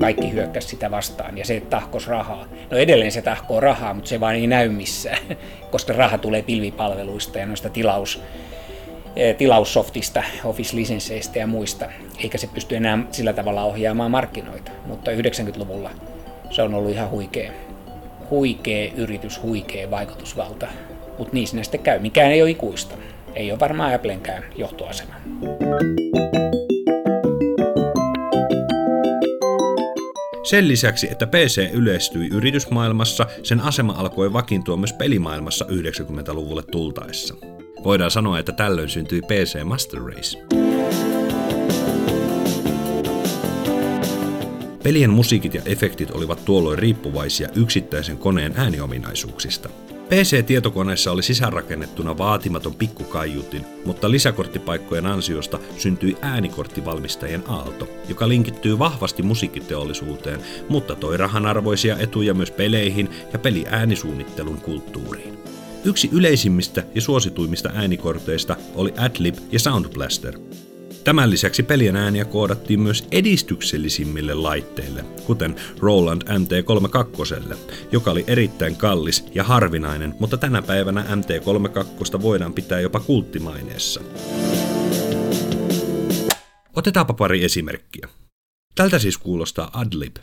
Kaikki 0.00 0.32
hyökkäsi 0.32 0.68
sitä 0.68 0.90
vastaan 0.90 1.38
ja 1.38 1.44
se 1.44 1.60
tahkos 1.60 2.08
rahaa. 2.08 2.46
No 2.70 2.76
edelleen 2.76 3.12
se 3.12 3.22
tahkoo 3.22 3.60
rahaa, 3.60 3.94
mutta 3.94 4.08
se 4.08 4.20
vaan 4.20 4.34
ei 4.34 4.46
näy 4.46 4.68
missään, 4.68 5.22
koska 5.70 5.92
raha 5.92 6.18
tulee 6.18 6.42
pilvipalveluista 6.42 7.38
ja 7.38 7.46
noista 7.46 7.70
tilaus, 7.70 8.22
eh, 9.16 9.36
tilaussoftista, 9.36 10.22
Office-lisensseistä 10.44 11.38
ja 11.38 11.46
muista, 11.46 11.86
eikä 12.18 12.38
se 12.38 12.46
pysty 12.46 12.76
enää 12.76 12.98
sillä 13.10 13.32
tavalla 13.32 13.62
ohjaamaan 13.62 14.10
markkinoita. 14.10 14.70
Mutta 14.86 15.10
90-luvulla 15.10 15.90
se 16.50 16.62
on 16.62 16.74
ollut 16.74 16.90
ihan 16.90 17.10
huikea 17.10 17.52
huikea 18.30 18.92
yritys, 18.96 19.42
huikea 19.42 19.90
vaikutusvalta, 19.90 20.66
mutta 21.18 21.34
niissä 21.34 21.56
ne 21.56 21.64
sitten 21.64 21.82
käy. 21.82 21.98
Mikään 21.98 22.32
ei 22.32 22.42
ole 22.42 22.50
ikuista. 22.50 22.94
Ei 23.34 23.50
ole 23.50 23.60
varmaan 23.60 23.94
Applenkään 23.94 24.44
johtoasema. 24.56 25.14
Sen 30.42 30.68
lisäksi, 30.68 31.08
että 31.10 31.26
PC 31.26 31.70
yleistyi 31.72 32.28
yritysmaailmassa, 32.28 33.26
sen 33.42 33.60
asema 33.60 33.92
alkoi 33.92 34.32
vakiintua 34.32 34.76
myös 34.76 34.92
pelimaailmassa 34.92 35.64
90-luvulle 35.64 36.62
tultaessa. 36.72 37.34
Voidaan 37.84 38.10
sanoa, 38.10 38.38
että 38.38 38.52
tällöin 38.52 38.88
syntyi 38.88 39.22
PC 39.22 39.64
Master 39.64 40.00
Race. 40.00 40.59
Pelien 44.82 45.10
musiikit 45.10 45.54
ja 45.54 45.62
efektit 45.64 46.10
olivat 46.10 46.44
tuolloin 46.44 46.78
riippuvaisia 46.78 47.48
yksittäisen 47.54 48.18
koneen 48.18 48.52
ääniominaisuuksista. 48.56 49.68
PC-tietokoneessa 50.08 51.12
oli 51.12 51.22
sisäänrakennettuna 51.22 52.18
vaatimaton 52.18 52.74
pikkukaiutin, 52.74 53.64
mutta 53.84 54.10
lisäkorttipaikkojen 54.10 55.06
ansiosta 55.06 55.58
syntyi 55.78 56.16
äänikorttivalmistajien 56.20 57.42
aalto, 57.48 57.88
joka 58.08 58.28
linkittyy 58.28 58.78
vahvasti 58.78 59.22
musiikkiteollisuuteen, 59.22 60.40
mutta 60.68 60.94
toi 60.94 61.16
rahanarvoisia 61.16 61.98
etuja 61.98 62.34
myös 62.34 62.50
peleihin 62.50 63.08
ja 63.32 63.38
peliäänisuunnittelun 63.38 64.60
kulttuuriin. 64.60 65.38
Yksi 65.84 66.08
yleisimmistä 66.12 66.82
ja 66.94 67.00
suosituimmista 67.00 67.70
äänikorteista 67.74 68.56
oli 68.74 68.94
Adlib 68.96 69.34
ja 69.52 69.58
Sound 69.58 69.86
Blaster, 69.94 70.38
Tämän 71.04 71.30
lisäksi 71.30 71.62
pelien 71.62 71.96
ääniä 71.96 72.24
koodattiin 72.24 72.80
myös 72.80 73.08
edistyksellisimmille 73.12 74.34
laitteille, 74.34 75.04
kuten 75.26 75.56
Roland 75.78 76.22
MT32, 76.22 77.56
joka 77.92 78.10
oli 78.10 78.24
erittäin 78.26 78.76
kallis 78.76 79.24
ja 79.34 79.44
harvinainen, 79.44 80.14
mutta 80.18 80.36
tänä 80.36 80.62
päivänä 80.62 81.04
MT32 81.04 82.22
voidaan 82.22 82.52
pitää 82.52 82.80
jopa 82.80 83.00
kulttimaineessa. 83.00 84.00
Otetaanpa 86.76 87.14
pari 87.14 87.44
esimerkkiä. 87.44 88.08
Tältä 88.74 88.98
siis 88.98 89.18
kuulostaa 89.18 89.70
Adlib. 89.72 90.16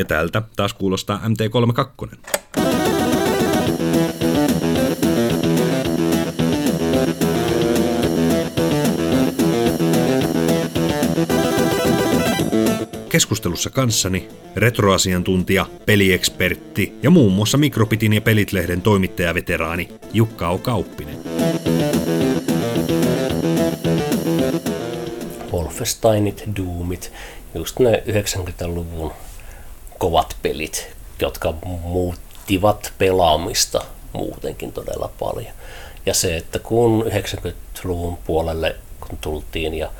Ja 0.00 0.04
tältä 0.04 0.42
taas 0.56 0.74
kuulostaa 0.74 1.20
MT32. 1.24 2.16
Keskustelussa 13.08 13.70
kanssani 13.70 14.28
retroasiantuntija, 14.56 15.66
peliekspertti 15.86 16.92
ja 17.02 17.10
muun 17.10 17.32
muassa 17.32 17.58
Mikropitin 17.58 18.12
ja 18.12 18.20
Pelit-lehden 18.20 18.82
toimittajaveteraani 18.82 19.88
Jukka 20.12 20.48
O. 20.48 20.58
Kauppinen. 20.58 21.16
Wolfensteinit, 25.52 26.44
Doomit, 26.56 27.12
just 27.54 27.78
ne 27.78 28.02
90-luvun 28.06 29.12
kovat 30.00 30.36
pelit, 30.42 30.88
jotka 31.20 31.54
muuttivat 31.64 32.92
pelaamista 32.98 33.84
muutenkin 34.12 34.72
todella 34.72 35.10
paljon. 35.18 35.52
Ja 36.06 36.14
se, 36.14 36.36
että 36.36 36.58
kun 36.58 37.04
90-luvun 37.06 38.16
puolelle 38.16 38.76
kun 39.00 39.18
tultiin 39.20 39.74
ja 39.74 39.90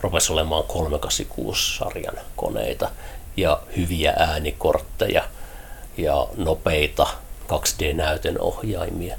rupesi 0.00 0.32
olemaan 0.32 0.64
386-sarjan 0.64 2.18
koneita 2.36 2.90
ja 3.36 3.60
hyviä 3.76 4.14
äänikortteja 4.16 5.24
ja 5.96 6.28
nopeita 6.36 7.06
2D-näytön 7.48 8.40
ohjaimia, 8.40 9.16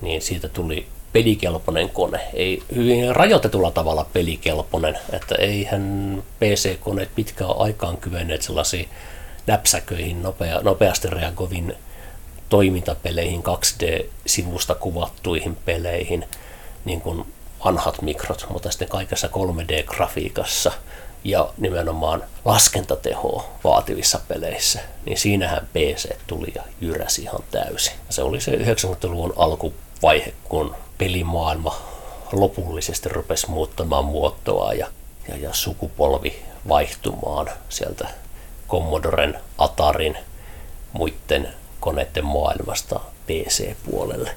niin 0.00 0.22
siitä 0.22 0.48
tuli 0.48 0.86
pelikelpoinen 1.12 1.90
kone. 1.90 2.20
Ei 2.34 2.62
hyvin 2.74 3.16
rajoitetulla 3.16 3.70
tavalla 3.70 4.06
pelikelpoinen, 4.12 4.98
että 5.12 5.34
eihän 5.34 6.22
PC-koneet 6.40 7.14
pitkään 7.14 7.56
aikaan 7.58 7.96
kyenneet 7.96 8.42
sellaisiin 8.42 8.88
näpsäköihin, 9.46 10.22
nopea, 10.22 10.60
nopeasti 10.60 11.08
reagoivin 11.08 11.76
toimintapeleihin, 12.48 13.42
2D-sivusta 13.42 14.74
kuvattuihin 14.74 15.56
peleihin, 15.56 16.28
niin 16.84 17.00
kuin 17.00 17.32
vanhat 17.64 18.02
mikrot, 18.02 18.46
mutta 18.50 18.70
sitten 18.70 18.88
kaikessa 18.88 19.28
3D-grafiikassa 19.28 20.72
ja 21.24 21.48
nimenomaan 21.58 22.24
laskentatehoa 22.44 23.44
vaativissa 23.64 24.20
peleissä, 24.28 24.80
niin 25.06 25.18
siinähän 25.18 25.68
PC 25.72 26.10
tuli 26.26 26.52
ja 26.54 26.62
jyräsi 26.80 27.22
ihan 27.22 27.42
täysin. 27.50 27.94
Se 28.10 28.22
oli 28.22 28.40
se 28.40 28.50
90-luvun 28.50 29.34
alkuvaihe, 29.36 30.34
kun 30.44 30.74
pelimaailma 30.98 31.80
lopullisesti 32.32 33.08
rupesi 33.08 33.50
muuttamaan 33.50 34.04
muotoa 34.04 34.72
ja, 34.72 34.86
ja, 35.28 35.36
ja 35.36 35.52
sukupolvi 35.52 36.42
vaihtumaan 36.68 37.50
sieltä 37.68 38.08
Commodoren, 38.70 39.38
Atarin, 39.58 40.16
muiden 40.92 41.48
koneiden 41.80 42.24
maailmasta 42.24 43.00
PC-puolelle. 43.26 44.30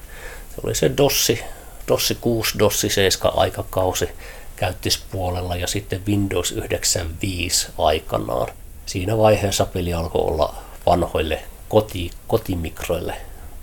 Se 0.54 0.60
oli 0.64 0.74
se 0.74 0.90
DOSsi, 0.96 1.40
DOSsi 1.88 2.18
6, 2.20 2.58
DOSsi 2.58 2.88
7 2.88 3.32
aikakausi 3.36 4.08
käyttispuolella 4.56 5.56
ja 5.56 5.66
sitten 5.66 6.06
Windows 6.06 6.52
95 6.52 7.68
aikanaan. 7.78 8.48
Siinä 8.86 9.18
vaiheessa 9.18 9.66
peli 9.66 9.94
alkoi 9.94 10.22
olla 10.22 10.54
vanhoille 10.86 11.42
koti, 11.68 12.10
kotimikroille 12.28 13.14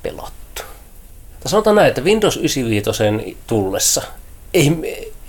pelattu. 0.03 0.61
Sanotaan 1.45 1.75
näin, 1.75 1.87
että 1.87 2.01
Windows 2.01 2.37
95 2.37 3.37
tullessa 3.47 4.01
ei, 4.53 4.71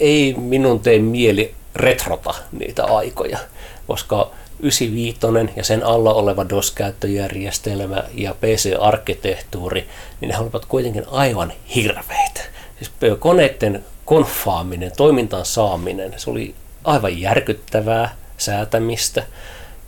ei 0.00 0.34
minun 0.34 0.80
tee 0.80 0.98
mieli 0.98 1.54
retrota 1.74 2.34
niitä 2.52 2.84
aikoja, 2.84 3.38
koska 3.86 4.30
95 4.62 5.18
ja 5.56 5.64
sen 5.64 5.86
alla 5.86 6.14
oleva 6.14 6.48
DOS-käyttöjärjestelmä 6.48 8.04
ja 8.14 8.34
PC-arkkitehtuuri, 8.34 9.88
niin 10.20 10.28
ne 10.28 10.38
olivat 10.38 10.64
kuitenkin 10.64 11.04
aivan 11.10 11.52
hirveitä. 11.74 12.40
Siis 12.78 12.90
koneiden 13.18 13.84
konfaaminen, 14.04 14.92
toimintaan 14.96 15.44
saaminen, 15.44 16.14
se 16.16 16.30
oli 16.30 16.54
aivan 16.84 17.20
järkyttävää 17.20 18.16
säätämistä. 18.38 19.22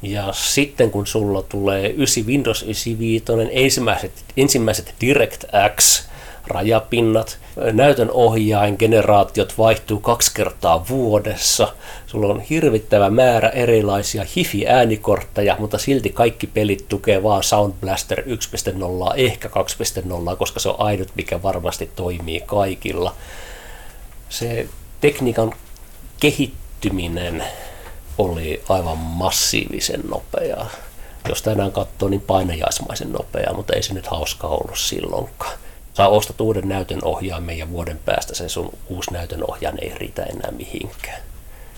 Ja 0.02 0.32
sitten 0.32 0.90
kun 0.90 1.06
sulla 1.06 1.42
tulee 1.42 1.88
9 1.88 2.26
Windows 2.26 2.62
95, 2.62 3.24
ensimmäiset, 3.50 4.12
ensimmäiset 4.36 4.94
DirectX 5.00 6.02
rajapinnat, 6.46 7.38
näytön 7.72 8.10
ohjain 8.10 8.76
generaatiot 8.78 9.58
vaihtuu 9.58 10.00
kaksi 10.00 10.34
kertaa 10.34 10.88
vuodessa, 10.88 11.68
sulla 12.06 12.26
on 12.26 12.40
hirvittävä 12.40 13.10
määrä 13.10 13.48
erilaisia 13.48 14.24
hifi-äänikortteja, 14.36 15.56
mutta 15.58 15.78
silti 15.78 16.10
kaikki 16.10 16.46
pelit 16.46 16.88
tukee 16.88 17.22
vaan 17.22 17.42
Sound 17.42 17.74
Blaster 17.80 18.20
1.0, 18.20 18.26
ehkä 19.16 19.48
2.0, 20.28 20.36
koska 20.36 20.60
se 20.60 20.68
on 20.68 20.76
ainut, 20.78 21.08
mikä 21.14 21.42
varmasti 21.42 21.90
toimii 21.96 22.40
kaikilla. 22.40 23.14
Se 24.28 24.68
tekniikan 25.00 25.52
kehittyminen 26.20 27.44
oli 28.18 28.62
aivan 28.68 28.98
massiivisen 28.98 30.00
nopeaa. 30.10 30.70
Jos 31.28 31.42
tänään 31.42 31.72
katsoo, 31.72 32.08
niin 32.08 32.20
painajaismaisen 32.20 33.12
nopeaa, 33.12 33.54
mutta 33.54 33.72
ei 33.72 33.82
se 33.82 33.94
nyt 33.94 34.06
hauska 34.06 34.46
ollut 34.46 34.78
silloinkaan. 34.78 35.58
Saa 35.94 36.08
ostat 36.08 36.40
uuden 36.40 36.68
näytön 36.68 37.04
ohjaimen 37.04 37.58
ja 37.58 37.70
vuoden 37.70 37.98
päästä 38.04 38.34
se 38.34 38.48
sun 38.48 38.78
uusi 38.88 39.12
näytön 39.12 39.50
ohjaaja 39.50 39.78
ei 39.82 39.94
riitä 39.94 40.22
enää 40.22 40.50
mihinkään. 40.50 41.22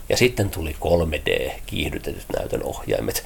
Ja 0.09 0.17
sitten 0.17 0.51
tuli 0.51 0.77
3D-kiihdytetyt 0.81 2.27
näytön 2.39 2.63
ohjaimet, 2.63 3.25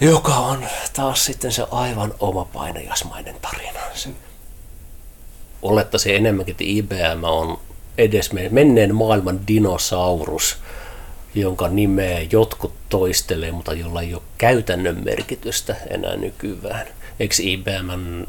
joka 0.00 0.34
on 0.34 0.66
taas 0.92 1.24
sitten 1.24 1.52
se 1.52 1.66
aivan 1.70 2.14
oma 2.20 2.44
painajasmainen 2.44 3.36
tarina. 3.42 3.80
Olettaisin 5.62 6.16
enemmänkin, 6.16 6.52
että 6.52 6.64
IBM 6.66 7.24
on 7.24 7.60
edes 7.98 8.30
menneen 8.50 8.94
maailman 8.94 9.46
dinosaurus, 9.46 10.56
jonka 11.34 11.68
nimeä 11.68 12.20
jotkut 12.32 12.72
toistelee, 12.88 13.52
mutta 13.52 13.72
jolla 13.72 14.02
ei 14.02 14.14
ole 14.14 14.22
käytännön 14.38 15.04
merkitystä 15.04 15.76
enää 15.90 16.16
nykyään. 16.16 16.86
Eikö 17.20 17.34
IBM 17.40 18.24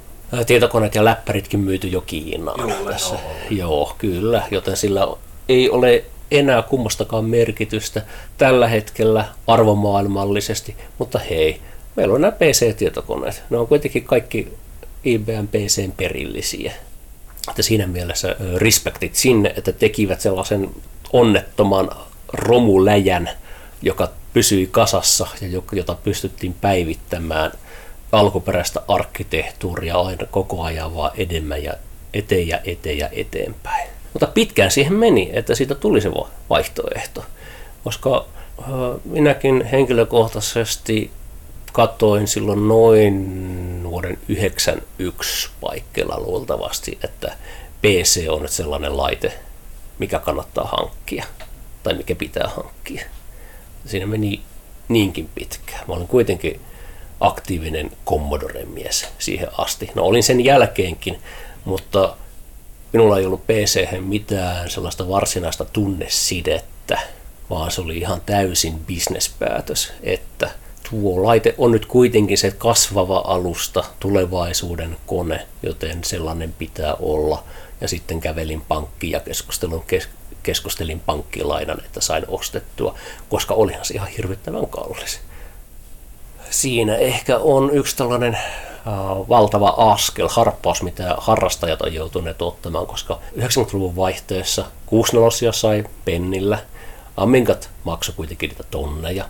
tietokoneet 0.47 0.95
ja 0.95 1.05
läppäritkin 1.05 1.59
myyty 1.59 1.87
jo 1.87 2.01
Kiinaan 2.01 2.69
Joo, 2.69 2.91
tässä? 2.91 3.15
Joo, 3.49 3.95
kyllä, 3.97 4.43
joten 4.51 4.77
sillä 4.77 5.07
ei 5.49 5.69
ole 5.69 6.03
enää 6.31 6.61
kummastakaan 6.61 7.25
merkitystä 7.25 8.01
tällä 8.37 8.67
hetkellä 8.67 9.25
arvomaailmallisesti, 9.47 10.75
mutta 10.97 11.19
hei, 11.19 11.61
meillä 11.95 12.15
on 12.15 12.21
nämä 12.21 12.31
PC-tietokoneet. 12.31 13.43
Ne 13.49 13.57
on 13.57 13.67
kuitenkin 13.67 14.03
kaikki 14.03 14.53
IBM 15.03 15.47
PCn 15.47 15.91
perillisiä. 15.97 16.73
Että 17.49 17.61
siinä 17.61 17.87
mielessä 17.87 18.35
respektit 18.55 19.15
sinne, 19.15 19.53
että 19.57 19.71
tekivät 19.71 20.21
sellaisen 20.21 20.69
onnettoman 21.13 21.89
romuläjän, 22.33 23.29
joka 23.81 24.09
pysyi 24.33 24.67
kasassa 24.71 25.27
ja 25.41 25.61
jota 25.71 25.95
pystyttiin 25.95 26.53
päivittämään 26.61 27.51
alkuperäistä 28.11 28.81
arkkitehtuuria 28.87 29.99
aina 29.99 30.25
koko 30.31 30.63
ajan 30.63 30.95
vaan 30.95 31.11
edemmän 31.17 31.63
ja 31.63 31.73
eteen 32.13 32.47
ja 32.47 32.59
eteen 32.65 32.97
ja 32.97 33.09
eteenpäin. 33.11 33.89
Mutta 34.13 34.27
pitkään 34.27 34.71
siihen 34.71 34.93
meni, 34.93 35.29
että 35.33 35.55
siitä 35.55 35.75
tuli 35.75 36.01
se 36.01 36.11
vaihtoehto, 36.49 37.25
koska 37.83 38.25
minäkin 39.05 39.65
henkilökohtaisesti 39.65 41.11
katoin 41.71 42.27
silloin 42.27 42.67
noin 42.67 43.83
vuoden 43.83 44.17
91 44.27 45.49
paikkeilla 45.61 46.19
luultavasti, 46.19 46.99
että 47.03 47.35
PC 47.81 48.25
on 48.29 48.41
nyt 48.41 48.51
sellainen 48.51 48.97
laite, 48.97 49.33
mikä 49.99 50.19
kannattaa 50.19 50.77
hankkia 50.77 51.25
tai 51.83 51.93
mikä 51.93 52.15
pitää 52.15 52.51
hankkia. 52.55 53.05
Siinä 53.85 54.05
meni 54.05 54.41
niinkin 54.87 55.29
pitkään. 55.35 55.83
Mä 55.87 55.93
olin 55.93 56.07
kuitenkin 56.07 56.61
aktiivinen 57.21 57.91
Commodore-mies 58.05 59.07
siihen 59.19 59.47
asti. 59.57 59.91
No 59.95 60.03
olin 60.03 60.23
sen 60.23 60.45
jälkeenkin, 60.45 61.19
mutta 61.65 62.15
minulla 62.93 63.17
ei 63.17 63.25
ollut 63.25 63.47
pc 63.47 63.99
mitään 63.99 64.69
sellaista 64.69 65.09
varsinaista 65.09 65.65
tunnesidettä, 65.65 66.99
vaan 67.49 67.71
se 67.71 67.81
oli 67.81 67.97
ihan 67.97 68.21
täysin 68.25 68.79
bisnespäätös, 68.79 69.93
että 70.03 70.49
tuo 70.89 71.23
laite 71.23 71.55
on 71.57 71.71
nyt 71.71 71.85
kuitenkin 71.85 72.37
se 72.37 72.51
kasvava 72.51 73.23
alusta, 73.27 73.83
tulevaisuuden 73.99 74.97
kone, 75.05 75.47
joten 75.63 76.03
sellainen 76.03 76.53
pitää 76.53 76.93
olla. 76.93 77.43
Ja 77.81 77.87
sitten 77.87 78.21
kävelin 78.21 78.61
pankkiin 78.61 79.11
ja 79.11 79.19
keskustelun 79.19 79.83
kes- 79.87 80.09
keskustelin 80.43 80.99
pankkilainan, 80.99 81.81
että 81.85 82.01
sain 82.01 82.25
ostettua, 82.27 82.95
koska 83.29 83.53
olihan 83.53 83.85
se 83.85 83.93
ihan 83.93 84.07
hirvittävän 84.07 84.67
kallis. 84.67 85.19
Siinä 86.51 86.95
ehkä 86.95 87.37
on 87.37 87.69
yksi 87.73 87.95
tällainen 87.95 88.37
valtava 89.29 89.73
askel, 89.77 90.27
harppaus, 90.31 90.83
mitä 90.83 91.15
harrastajat 91.17 91.81
on 91.81 91.93
joutuneet 91.93 92.41
ottamaan, 92.41 92.87
koska 92.87 93.19
90-luvun 93.37 93.95
vaihteessa 93.95 94.65
64 94.85 95.51
sai 95.51 95.83
pennillä, 96.05 96.59
Amminkat 97.17 97.69
maksoi 97.83 98.15
kuitenkin 98.15 98.49
niitä 98.49 98.63
tonneja. 98.71 99.25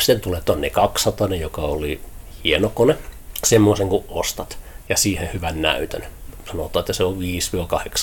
Sitten 0.00 0.20
tulee 0.20 0.40
tonne 0.40 0.70
200, 0.70 1.28
joka 1.28 1.62
oli 1.62 2.00
hieno 2.44 2.68
kone, 2.68 2.98
semmoisen 3.44 3.88
kuin 3.88 4.04
ostat, 4.08 4.58
ja 4.88 4.96
siihen 4.96 5.30
hyvän 5.32 5.62
näytön. 5.62 6.06
Sanotaan, 6.50 6.80
että 6.80 6.92
se 6.92 7.04
on 7.04 7.18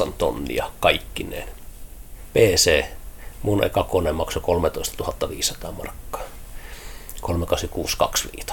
5-8 0.08 0.12
tonnia 0.17 0.72
kaikkineen. 0.80 1.48
PC, 2.34 2.86
mun 3.44 3.63
eka 3.63 3.84
kone 3.84 4.12
maksoi 4.12 4.41
13 4.41 5.30
500 5.30 5.72
markkaa. 5.72 6.22
38625. 7.21 8.47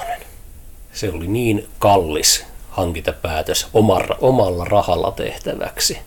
Se 0.92 1.11
oli 1.11 1.26
niin 1.26 1.68
kallis 1.78 2.44
hankintapäätös 2.70 3.66
omalla, 3.74 4.16
omalla 4.20 4.64
rahalla 4.64 5.11
tehtäväksi, 5.11 5.98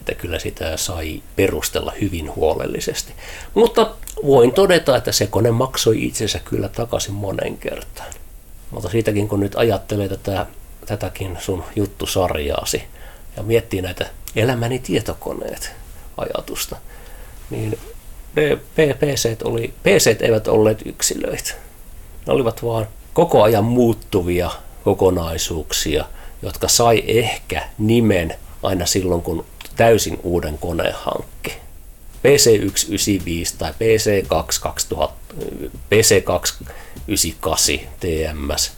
että 0.00 0.14
kyllä 0.14 0.38
sitä 0.38 0.76
sai 0.76 1.22
perustella 1.36 1.92
hyvin 2.00 2.34
huolellisesti. 2.36 3.12
Mutta 3.54 3.94
voin 4.26 4.52
todeta, 4.52 4.96
että 4.96 5.12
se 5.12 5.26
kone 5.26 5.50
maksoi 5.50 6.04
itsensä 6.04 6.38
kyllä 6.44 6.68
takaisin 6.68 7.14
monen 7.14 7.58
kertaan. 7.58 8.12
Mutta 8.70 8.88
siitäkin 8.88 9.28
kun 9.28 9.40
nyt 9.40 9.54
ajattelee 9.56 10.08
tätä, 10.08 10.46
tätäkin 10.86 11.38
sun 11.40 11.64
juttusarjaasi 11.76 12.82
ja 13.36 13.42
miettii 13.42 13.82
näitä 13.82 14.06
elämäni 14.36 14.78
tietokoneet 14.78 15.72
ajatusta, 16.16 16.76
niin 17.50 17.78
PC, 18.74 19.36
oli, 19.44 19.74
PC 19.82 20.16
eivät 20.20 20.48
olleet 20.48 20.82
yksilöitä. 20.86 21.54
Ne 22.26 22.32
olivat 22.32 22.62
vaan 22.62 22.88
koko 23.14 23.42
ajan 23.42 23.64
muuttuvia 23.64 24.50
kokonaisuuksia, 24.84 26.04
jotka 26.42 26.68
sai 26.68 27.02
ehkä 27.06 27.68
nimen 27.78 28.34
aina 28.62 28.86
silloin, 28.86 29.22
kun 29.22 29.44
täysin 29.76 30.20
uuden 30.22 30.58
koneen 30.58 30.94
hankki. 30.94 31.52
PC195 32.22 33.54
tai 33.58 33.72
PC2 33.72 34.60
2000, 34.60 35.14
PC2 35.74 36.64
98 37.08 37.78
TMS. 38.00 38.72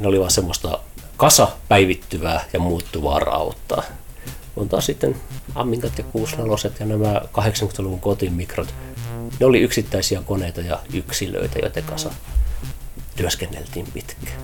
Ne 0.00 0.08
oli 0.08 0.18
vaan 0.18 0.30
semmoista 0.30 0.78
kasa 1.16 1.48
päivittyvää 1.68 2.44
ja 2.52 2.60
muuttuvaa 2.60 3.18
rauttaa. 3.18 3.82
On 4.56 4.68
taas 4.68 4.86
sitten 4.86 5.16
Amminkat 5.54 5.98
ja 5.98 6.04
64 6.04 6.70
ja 6.80 6.86
nämä 6.86 7.20
80-luvun 7.38 8.00
kotimikrot. 8.00 8.74
Ne 9.40 9.46
oli 9.46 9.60
yksittäisiä 9.60 10.22
koneita 10.26 10.60
ja 10.60 10.78
yksilöitä, 10.92 11.58
joiden 11.58 11.84
kanssa 11.84 12.10
työskenneltiin 13.16 13.86
pitkään. 13.94 14.42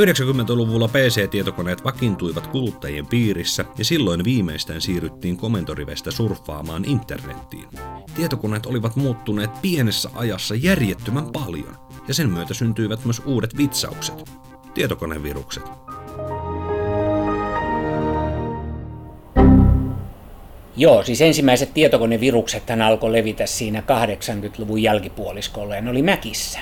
90-luvulla 0.00 0.88
PC-tietokoneet 0.88 1.84
vakiintuivat 1.84 2.46
kuluttajien 2.46 3.06
piirissä 3.06 3.64
ja 3.78 3.84
silloin 3.84 4.24
viimeistään 4.24 4.80
siirryttiin 4.80 5.36
komentorivestä 5.36 6.10
surffaamaan 6.10 6.84
internettiin. 6.84 7.68
Tietokoneet 8.14 8.66
olivat 8.66 8.96
muuttuneet 8.96 9.50
pienessä 9.62 10.10
ajassa 10.14 10.54
järjettömän 10.54 11.32
paljon 11.32 11.76
ja 12.08 12.14
sen 12.14 12.30
myötä 12.30 12.54
syntyivät 12.54 13.04
myös 13.04 13.22
uudet 13.26 13.56
vitsaukset, 13.56 14.30
tietokonevirukset. 14.74 15.89
Joo, 20.76 21.02
siis 21.02 21.20
ensimmäiset 21.20 21.74
tietokonevirukset 21.74 22.62
alkoi 22.86 23.12
levitä 23.12 23.46
siinä 23.46 23.80
80-luvun 23.80 24.82
jälkipuoliskolla 24.82 25.74
ja 25.74 25.80
ne 25.80 25.90
oli 25.90 26.02
Mäkissä. 26.02 26.60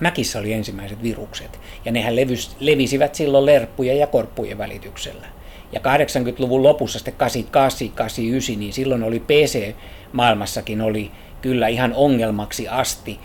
Mäkissä 0.00 0.38
oli 0.38 0.52
ensimmäiset 0.52 1.02
virukset, 1.02 1.60
ja 1.84 1.92
nehän 1.92 2.16
levys, 2.16 2.56
levisivät 2.60 3.14
silloin 3.14 3.46
lerppujen 3.46 3.98
ja 3.98 4.06
korppujen 4.06 4.58
välityksellä. 4.58 5.26
Ja 5.72 5.80
80-luvun 5.80 6.62
lopussa 6.62 6.98
sitten 6.98 7.14
88, 7.14 7.90
89, 7.94 8.60
niin 8.60 8.72
silloin 8.72 9.02
oli 9.02 9.20
PC-maailmassakin 9.20 10.80
oli 10.80 11.10
kyllä 11.40 11.68
ihan 11.68 11.92
ongelmaksi 11.94 12.68
asti 12.68 13.18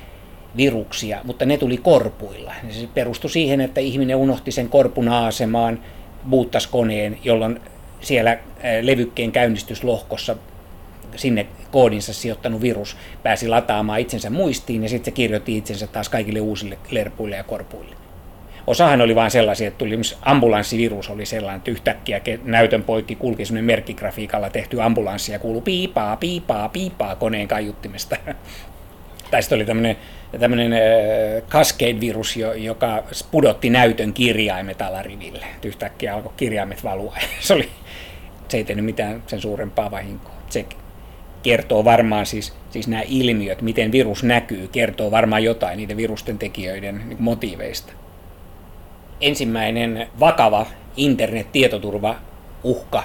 viruksia, 0.58 1.22
mutta 1.24 1.46
ne 1.46 1.58
tuli 1.58 1.78
korpuilla. 1.78 2.54
Se 2.70 2.88
perustui 2.94 3.30
siihen, 3.30 3.62
että 3.62 3.82
ihminen 3.82 4.18
unohti 4.18 4.52
sen 4.52 4.70
korpun 4.70 5.10
asemaan, 5.10 5.80
buuttas 6.30 6.68
koneen, 6.68 7.18
jolloin 7.24 7.60
siellä 8.02 8.38
levykkeen 8.82 9.32
käynnistyslohkossa 9.32 10.36
sinne 11.16 11.48
koodinsa 11.72 12.14
sijoittanut 12.14 12.62
virus 12.62 12.98
pääsi 13.24 13.48
lataamaan 13.48 14.00
itsensä 14.00 14.30
muistiin 14.30 14.84
ja 14.84 14.90
sitten 14.90 15.06
se 15.06 15.16
kirjoitti 15.16 15.58
itsensä 15.58 15.88
taas 15.88 16.10
kaikille 16.10 16.40
uusille 16.42 16.78
lerpuille 16.92 17.36
ja 17.36 17.44
korpuille. 17.44 17.96
Osahan 18.68 19.02
oli 19.02 19.16
vain 19.16 19.32
sellaisia, 19.32 19.68
että 19.68 19.78
tuli 19.78 20.00
ambulanssivirus 20.22 21.10
oli 21.10 21.26
sellainen, 21.26 21.58
että 21.58 21.72
yhtäkkiä 21.72 22.22
näytön 22.44 22.84
poikki 22.84 23.16
kulki 23.16 23.46
sellainen 23.46 23.66
merkkigrafiikalla 23.66 24.50
tehty 24.50 24.82
ambulanssi 24.82 25.32
ja 25.32 25.40
kuului 25.40 25.62
piipaa, 25.62 26.18
piipaa, 26.18 26.70
piipaa 26.70 27.16
koneen 27.16 27.48
kaiuttimesta. 27.48 28.18
tai 29.32 29.44
sitten 29.44 29.56
oli 29.56 29.66
tämmöinen, 29.66 29.98
tämmöinen 30.40 30.74
äh, 30.74 30.80
Cascade-virus, 31.50 32.36
joka 32.56 33.04
pudotti 33.32 33.70
näytön 33.70 34.14
kirjaimet 34.14 34.82
alariville. 34.82 35.46
Yhtäkkiä 35.66 36.16
alkoi 36.16 36.34
kirjaimet 36.38 36.84
valua. 36.84 37.16
se, 37.40 37.54
oli, 37.54 37.70
se 38.48 38.58
ei 38.58 38.64
tehnyt 38.64 38.86
mitään 38.86 39.24
sen 39.28 39.42
suurempaa 39.42 39.92
vahinkoa. 39.92 40.34
Se 40.50 40.66
kertoo 41.44 41.86
varmaan 41.86 42.26
siis, 42.26 42.54
siis 42.70 42.88
nämä 42.88 43.04
ilmiöt, 43.08 43.62
miten 43.62 43.92
virus 43.92 44.24
näkyy, 44.24 44.68
kertoo 44.68 45.12
varmaan 45.12 45.44
jotain 45.44 45.78
niiden 45.78 45.98
virusten 45.98 46.38
tekijöiden 46.38 47.10
niin 47.10 47.24
motiiveista. 47.24 47.94
Ensimmäinen 49.22 50.08
vakava 50.20 50.66
internet-tietoturva-uhka 50.98 53.04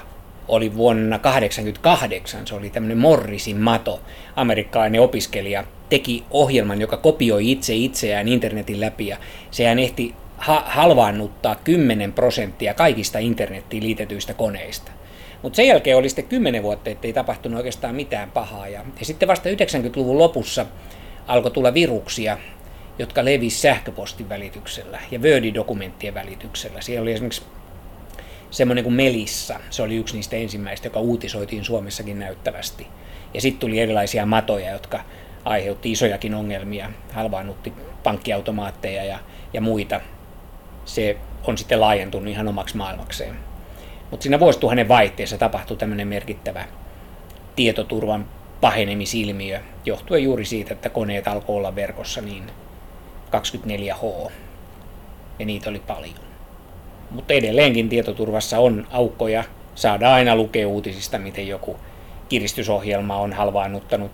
oli 0.48 0.74
vuonna 0.74 1.18
1988. 1.18 2.46
Se 2.46 2.54
oli 2.54 2.70
tämmöinen 2.70 2.98
Morrisin 2.98 3.60
mato. 3.60 4.00
Amerikkalainen 4.36 5.00
opiskelija 5.00 5.64
teki 5.88 6.24
ohjelman, 6.30 6.80
joka 6.80 6.96
kopioi 6.96 7.50
itse 7.50 7.74
itseään 7.74 8.28
internetin 8.28 8.80
läpi 8.80 9.06
ja 9.06 9.16
sehän 9.50 9.78
ehti 9.78 10.14
ha- 10.36 10.64
halvaannuttaa 10.66 11.54
10 11.54 12.12
prosenttia 12.12 12.74
kaikista 12.74 13.18
internettiin 13.18 13.82
liitetyistä 13.82 14.34
koneista. 14.34 14.92
Mutta 15.42 15.56
sen 15.56 15.66
jälkeen 15.66 15.96
oli 15.96 16.08
sitten 16.08 16.28
kymmenen 16.28 16.62
vuotta, 16.62 16.90
ettei 16.90 17.12
tapahtunut 17.12 17.56
oikeastaan 17.56 17.94
mitään 17.94 18.30
pahaa. 18.30 18.68
Ja, 18.68 18.84
ja 19.00 19.06
sitten 19.06 19.28
vasta 19.28 19.48
90-luvun 19.48 20.18
lopussa 20.18 20.66
alkoi 21.26 21.50
tulla 21.50 21.74
viruksia, 21.74 22.38
jotka 22.98 23.24
levisi 23.24 23.60
sähköpostin 23.60 24.28
välityksellä 24.28 25.00
ja 25.10 25.18
Word-dokumenttien 25.18 26.14
välityksellä. 26.14 26.80
Siellä 26.80 27.02
oli 27.02 27.12
esimerkiksi 27.12 27.42
semmoinen 28.52 28.84
kuin 28.84 28.94
Melissa, 28.94 29.60
se 29.70 29.82
oli 29.82 29.96
yksi 29.96 30.14
niistä 30.14 30.36
ensimmäistä, 30.36 30.86
joka 30.86 31.00
uutisoitiin 31.00 31.64
Suomessakin 31.64 32.18
näyttävästi. 32.18 32.86
Ja 33.34 33.40
sitten 33.40 33.60
tuli 33.60 33.80
erilaisia 33.80 34.26
matoja, 34.26 34.70
jotka 34.70 35.00
aiheutti 35.44 35.92
isojakin 35.92 36.34
ongelmia, 36.34 36.90
halvaannutti 37.12 37.72
pankkiautomaatteja 38.02 39.04
ja, 39.04 39.18
ja 39.52 39.60
muita. 39.60 40.00
Se 40.84 41.16
on 41.44 41.58
sitten 41.58 41.80
laajentunut 41.80 42.28
ihan 42.28 42.48
omaksi 42.48 42.76
maailmakseen. 42.76 43.36
Mutta 44.10 44.22
siinä 44.22 44.40
vuosituhannen 44.40 44.88
vaihteessa 44.88 45.38
tapahtui 45.38 45.76
tämmöinen 45.76 46.08
merkittävä 46.08 46.64
tietoturvan 47.56 48.26
pahenemisilmiö, 48.60 49.60
johtuen 49.84 50.22
juuri 50.22 50.44
siitä, 50.44 50.74
että 50.74 50.88
koneet 50.88 51.28
alkoi 51.28 51.56
olla 51.56 51.74
verkossa 51.74 52.20
niin 52.20 52.50
24H, 53.30 54.32
ja 55.38 55.46
niitä 55.46 55.70
oli 55.70 55.82
paljon. 55.86 56.31
Mutta 57.14 57.34
edelleenkin 57.34 57.88
tietoturvassa 57.88 58.58
on 58.58 58.86
aukkoja. 58.90 59.44
Saadaan 59.74 60.14
aina 60.14 60.36
lukea 60.36 60.68
uutisista, 60.68 61.18
miten 61.18 61.48
joku 61.48 61.76
kiristysohjelma 62.28 63.16
on 63.16 63.32
halvaannuttanut 63.32 64.12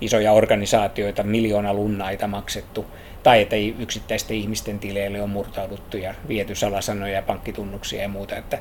isoja 0.00 0.32
organisaatioita, 0.32 1.22
miljoona 1.22 1.74
lunnaita 1.74 2.26
maksettu, 2.26 2.86
tai 3.22 3.42
että 3.42 3.56
yksittäisten 3.56 4.36
ihmisten 4.36 4.78
tileille 4.78 5.22
on 5.22 5.30
murtauduttu 5.30 5.96
ja 5.96 6.14
viety 6.28 6.54
salasanoja 6.54 7.14
ja 7.14 7.22
pankkitunnuksia 7.22 8.02
ja 8.02 8.08
muuta. 8.08 8.36
Että 8.36 8.58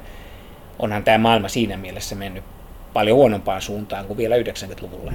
onhan 0.80 1.04
tämä 1.04 1.18
maailma 1.18 1.48
siinä 1.48 1.78
mielessä 1.78 2.16
mennyt 2.16 2.44
paljon 2.94 3.18
huonompaan 3.18 3.62
suuntaan 3.62 4.06
kuin 4.06 4.18
vielä 4.18 4.36
90-luvulla. 4.38 5.12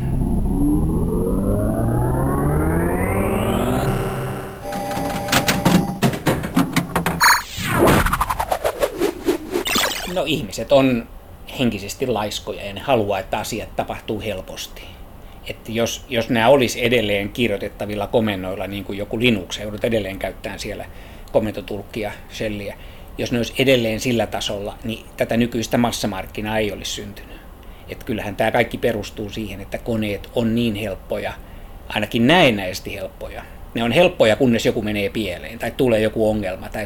Ihmiset 10.24 10.72
on 10.72 11.08
henkisesti 11.58 12.06
laiskoja 12.06 12.64
ja 12.64 12.72
ne 12.72 12.80
haluaa, 12.80 13.18
että 13.18 13.38
asiat 13.38 13.76
tapahtuu 13.76 14.20
helposti. 14.20 14.82
Että 15.46 15.72
jos, 15.72 16.04
jos 16.08 16.28
nämä 16.28 16.48
olisi 16.48 16.84
edelleen 16.84 17.28
kirjoitettavilla 17.28 18.06
komennoilla, 18.06 18.66
niin 18.66 18.84
kuin 18.84 18.98
joku 18.98 19.18
Linux, 19.18 19.58
joudut 19.58 19.84
edelleen 19.84 20.18
käyttämään 20.18 20.58
siellä 20.58 20.84
komentotulkkia, 21.32 22.12
shelliä, 22.32 22.76
jos 23.18 23.32
ne 23.32 23.38
olisi 23.38 23.54
edelleen 23.58 24.00
sillä 24.00 24.26
tasolla, 24.26 24.78
niin 24.84 25.04
tätä 25.16 25.36
nykyistä 25.36 25.78
massamarkkinaa 25.78 26.58
ei 26.58 26.72
olisi 26.72 26.92
syntynyt. 26.92 27.40
Et 27.88 28.04
kyllähän 28.04 28.36
tämä 28.36 28.50
kaikki 28.50 28.78
perustuu 28.78 29.30
siihen, 29.30 29.60
että 29.60 29.78
koneet 29.78 30.30
on 30.34 30.54
niin 30.54 30.74
helppoja, 30.74 31.32
ainakin 31.88 32.26
näennäisesti 32.26 32.94
helppoja. 32.94 33.42
Ne 33.74 33.82
on 33.82 33.92
helppoja, 33.92 34.36
kunnes 34.36 34.66
joku 34.66 34.82
menee 34.82 35.10
pieleen 35.10 35.58
tai 35.58 35.70
tulee 35.70 36.00
joku 36.00 36.28
ongelma 36.28 36.68
tai 36.68 36.84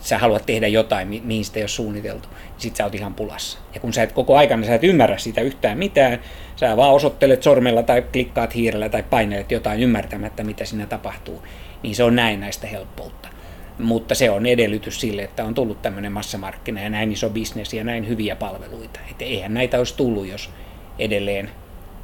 sä 0.00 0.18
haluat 0.18 0.46
tehdä 0.46 0.68
jotain, 0.68 1.08
mihin 1.24 1.44
sitä 1.44 1.58
ei 1.58 1.62
ole 1.62 1.68
suunniteltu, 1.68 2.28
niin 2.28 2.38
sit 2.58 2.76
sä 2.76 2.84
oot 2.84 2.94
ihan 2.94 3.14
pulassa. 3.14 3.58
Ja 3.74 3.80
kun 3.80 3.92
sä 3.92 4.02
et 4.02 4.12
koko 4.12 4.36
aikana 4.36 4.66
sä 4.66 4.74
et 4.74 4.84
ymmärrä 4.84 5.18
sitä 5.18 5.40
yhtään 5.40 5.78
mitään, 5.78 6.18
sä 6.56 6.76
vaan 6.76 6.92
osoittelet 6.92 7.42
sormella 7.42 7.82
tai 7.82 8.02
klikkaat 8.02 8.54
hiirellä 8.54 8.88
tai 8.88 9.02
painelet 9.02 9.50
jotain 9.50 9.80
ymmärtämättä, 9.80 10.44
mitä 10.44 10.64
siinä 10.64 10.86
tapahtuu, 10.86 11.42
niin 11.82 11.94
se 11.94 12.04
on 12.04 12.16
näennäistä 12.16 12.66
helppoutta 12.66 13.28
mutta 13.78 14.14
se 14.14 14.30
on 14.30 14.46
edellytys 14.46 15.00
sille, 15.00 15.22
että 15.22 15.44
on 15.44 15.54
tullut 15.54 15.82
tämmöinen 15.82 16.12
massamarkkina 16.12 16.80
ja 16.80 16.90
näin 16.90 17.12
iso 17.12 17.30
bisnes 17.30 17.74
ja 17.74 17.84
näin 17.84 18.08
hyviä 18.08 18.36
palveluita. 18.36 19.00
Että 19.10 19.24
eihän 19.24 19.54
näitä 19.54 19.78
olisi 19.78 19.96
tullut, 19.96 20.28
jos 20.28 20.50
edelleen 20.98 21.50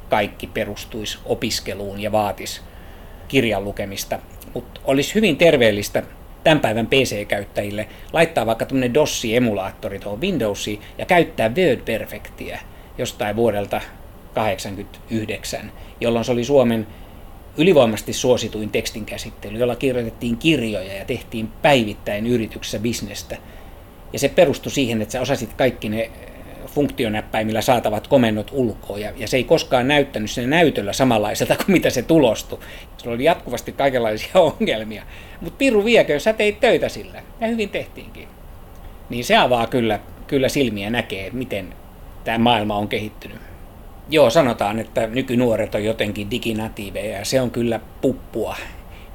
kaikki 0.09 0.47
perustuisi 0.47 1.17
opiskeluun 1.25 1.99
ja 1.99 2.11
vaatisi 2.11 2.61
kirjan 3.29 3.63
lukemista. 3.63 4.19
Mutta 4.53 4.81
olisi 4.83 5.15
hyvin 5.15 5.37
terveellistä 5.37 6.03
tämän 6.43 6.59
päivän 6.59 6.87
PC-käyttäjille 6.87 7.87
laittaa 8.13 8.45
vaikka 8.45 8.65
tämmöinen 8.65 8.93
DOS-emulaattori 8.93 9.99
tuohon 9.99 10.21
Windowsiin 10.21 10.81
ja 10.97 11.05
käyttää 11.05 11.49
Word 11.49 11.81
Perfectia 11.85 12.59
jostain 12.97 13.35
vuodelta 13.35 13.81
1989, 14.33 15.71
jolloin 16.01 16.25
se 16.25 16.31
oli 16.31 16.43
Suomen 16.43 16.87
ylivoimasti 17.57 18.13
suosituin 18.13 18.69
tekstinkäsittely, 18.69 19.57
jolla 19.57 19.75
kirjoitettiin 19.75 20.37
kirjoja 20.37 20.93
ja 20.93 21.05
tehtiin 21.05 21.47
päivittäin 21.61 22.27
yrityksessä 22.27 22.79
bisnestä. 22.79 23.37
Ja 24.13 24.19
se 24.19 24.29
perustui 24.29 24.71
siihen, 24.71 25.01
että 25.01 25.11
sä 25.11 25.21
osasit 25.21 25.53
kaikki 25.53 25.89
ne 25.89 26.11
funktionäppäimillä 26.69 27.61
saatavat 27.61 28.07
komennot 28.07 28.51
ulkoa, 28.51 28.97
ja, 28.97 29.11
ja 29.17 29.27
se 29.27 29.37
ei 29.37 29.43
koskaan 29.43 29.87
näyttänyt 29.87 30.31
sen 30.31 30.49
näytöllä 30.49 30.93
samanlaiselta 30.93 31.55
kuin 31.55 31.71
mitä 31.71 31.89
se 31.89 32.01
tulostui. 32.01 32.59
Se 32.97 33.09
oli 33.09 33.23
jatkuvasti 33.23 33.71
kaikenlaisia 33.71 34.29
ongelmia. 34.59 35.03
Mutta 35.41 35.57
Piru 35.57 35.85
viekö, 35.85 36.19
sä 36.19 36.33
teit 36.33 36.59
töitä 36.59 36.89
sillä, 36.89 37.21
ja 37.41 37.47
hyvin 37.47 37.69
tehtiinkin. 37.69 38.27
Niin 39.09 39.25
se 39.25 39.37
avaa 39.37 39.67
kyllä, 39.67 39.99
kyllä 40.27 40.49
silmiä 40.49 40.89
näkee, 40.89 41.29
miten 41.33 41.73
tämä 42.23 42.37
maailma 42.37 42.77
on 42.77 42.87
kehittynyt. 42.87 43.37
Joo, 44.09 44.29
sanotaan, 44.29 44.79
että 44.79 45.07
nykynuoret 45.07 45.75
on 45.75 45.83
jotenkin 45.83 46.31
diginatiiveja, 46.31 47.17
ja 47.17 47.25
se 47.25 47.41
on 47.41 47.51
kyllä 47.51 47.79
puppua 48.01 48.55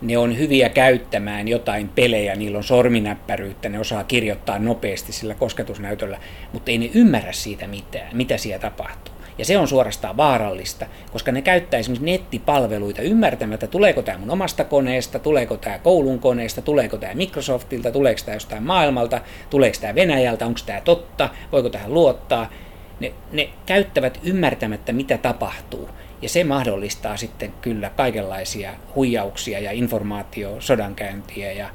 ne 0.02 0.18
on 0.18 0.38
hyviä 0.38 0.68
käyttämään 0.68 1.48
jotain 1.48 1.88
pelejä, 1.88 2.36
niillä 2.36 2.58
on 2.58 2.64
sorminäppäryyttä, 2.64 3.68
ne 3.68 3.78
osaa 3.78 4.04
kirjoittaa 4.04 4.58
nopeasti 4.58 5.12
sillä 5.12 5.34
kosketusnäytöllä, 5.34 6.18
mutta 6.52 6.70
ei 6.70 6.78
ne 6.78 6.90
ymmärrä 6.94 7.32
siitä 7.32 7.66
mitään, 7.66 8.16
mitä 8.16 8.36
siellä 8.36 8.60
tapahtuu. 8.60 9.14
Ja 9.38 9.44
se 9.44 9.58
on 9.58 9.68
suorastaan 9.68 10.16
vaarallista, 10.16 10.86
koska 11.12 11.32
ne 11.32 11.42
käyttää 11.42 11.80
esimerkiksi 11.80 12.10
nettipalveluita 12.10 13.02
ymmärtämättä, 13.02 13.66
tuleeko 13.66 14.02
tämä 14.02 14.18
mun 14.18 14.30
omasta 14.30 14.64
koneesta, 14.64 15.18
tuleeko 15.18 15.56
tämä 15.56 15.78
koulun 15.78 16.18
koneesta, 16.18 16.62
tuleeko 16.62 16.96
tämä 16.96 17.14
Microsoftilta, 17.14 17.90
tuleeko 17.90 18.20
tämä 18.24 18.36
jostain 18.36 18.62
maailmalta, 18.62 19.20
tuleeko 19.50 19.78
tämä 19.80 19.94
Venäjältä, 19.94 20.46
onko 20.46 20.60
tämä 20.66 20.80
totta, 20.80 21.28
voiko 21.52 21.68
tähän 21.68 21.94
luottaa. 21.94 22.50
Ne, 23.00 23.12
ne 23.32 23.48
käyttävät 23.66 24.20
ymmärtämättä, 24.22 24.92
mitä 24.92 25.18
tapahtuu. 25.18 25.88
Ja 26.24 26.28
se 26.28 26.44
mahdollistaa 26.44 27.16
sitten 27.16 27.52
kyllä 27.60 27.90
kaikenlaisia 27.90 28.74
huijauksia 28.94 29.58
ja 29.58 29.72
informaatio, 29.72 30.56
sodankäyntiä 30.60 31.52
ja 31.52 31.70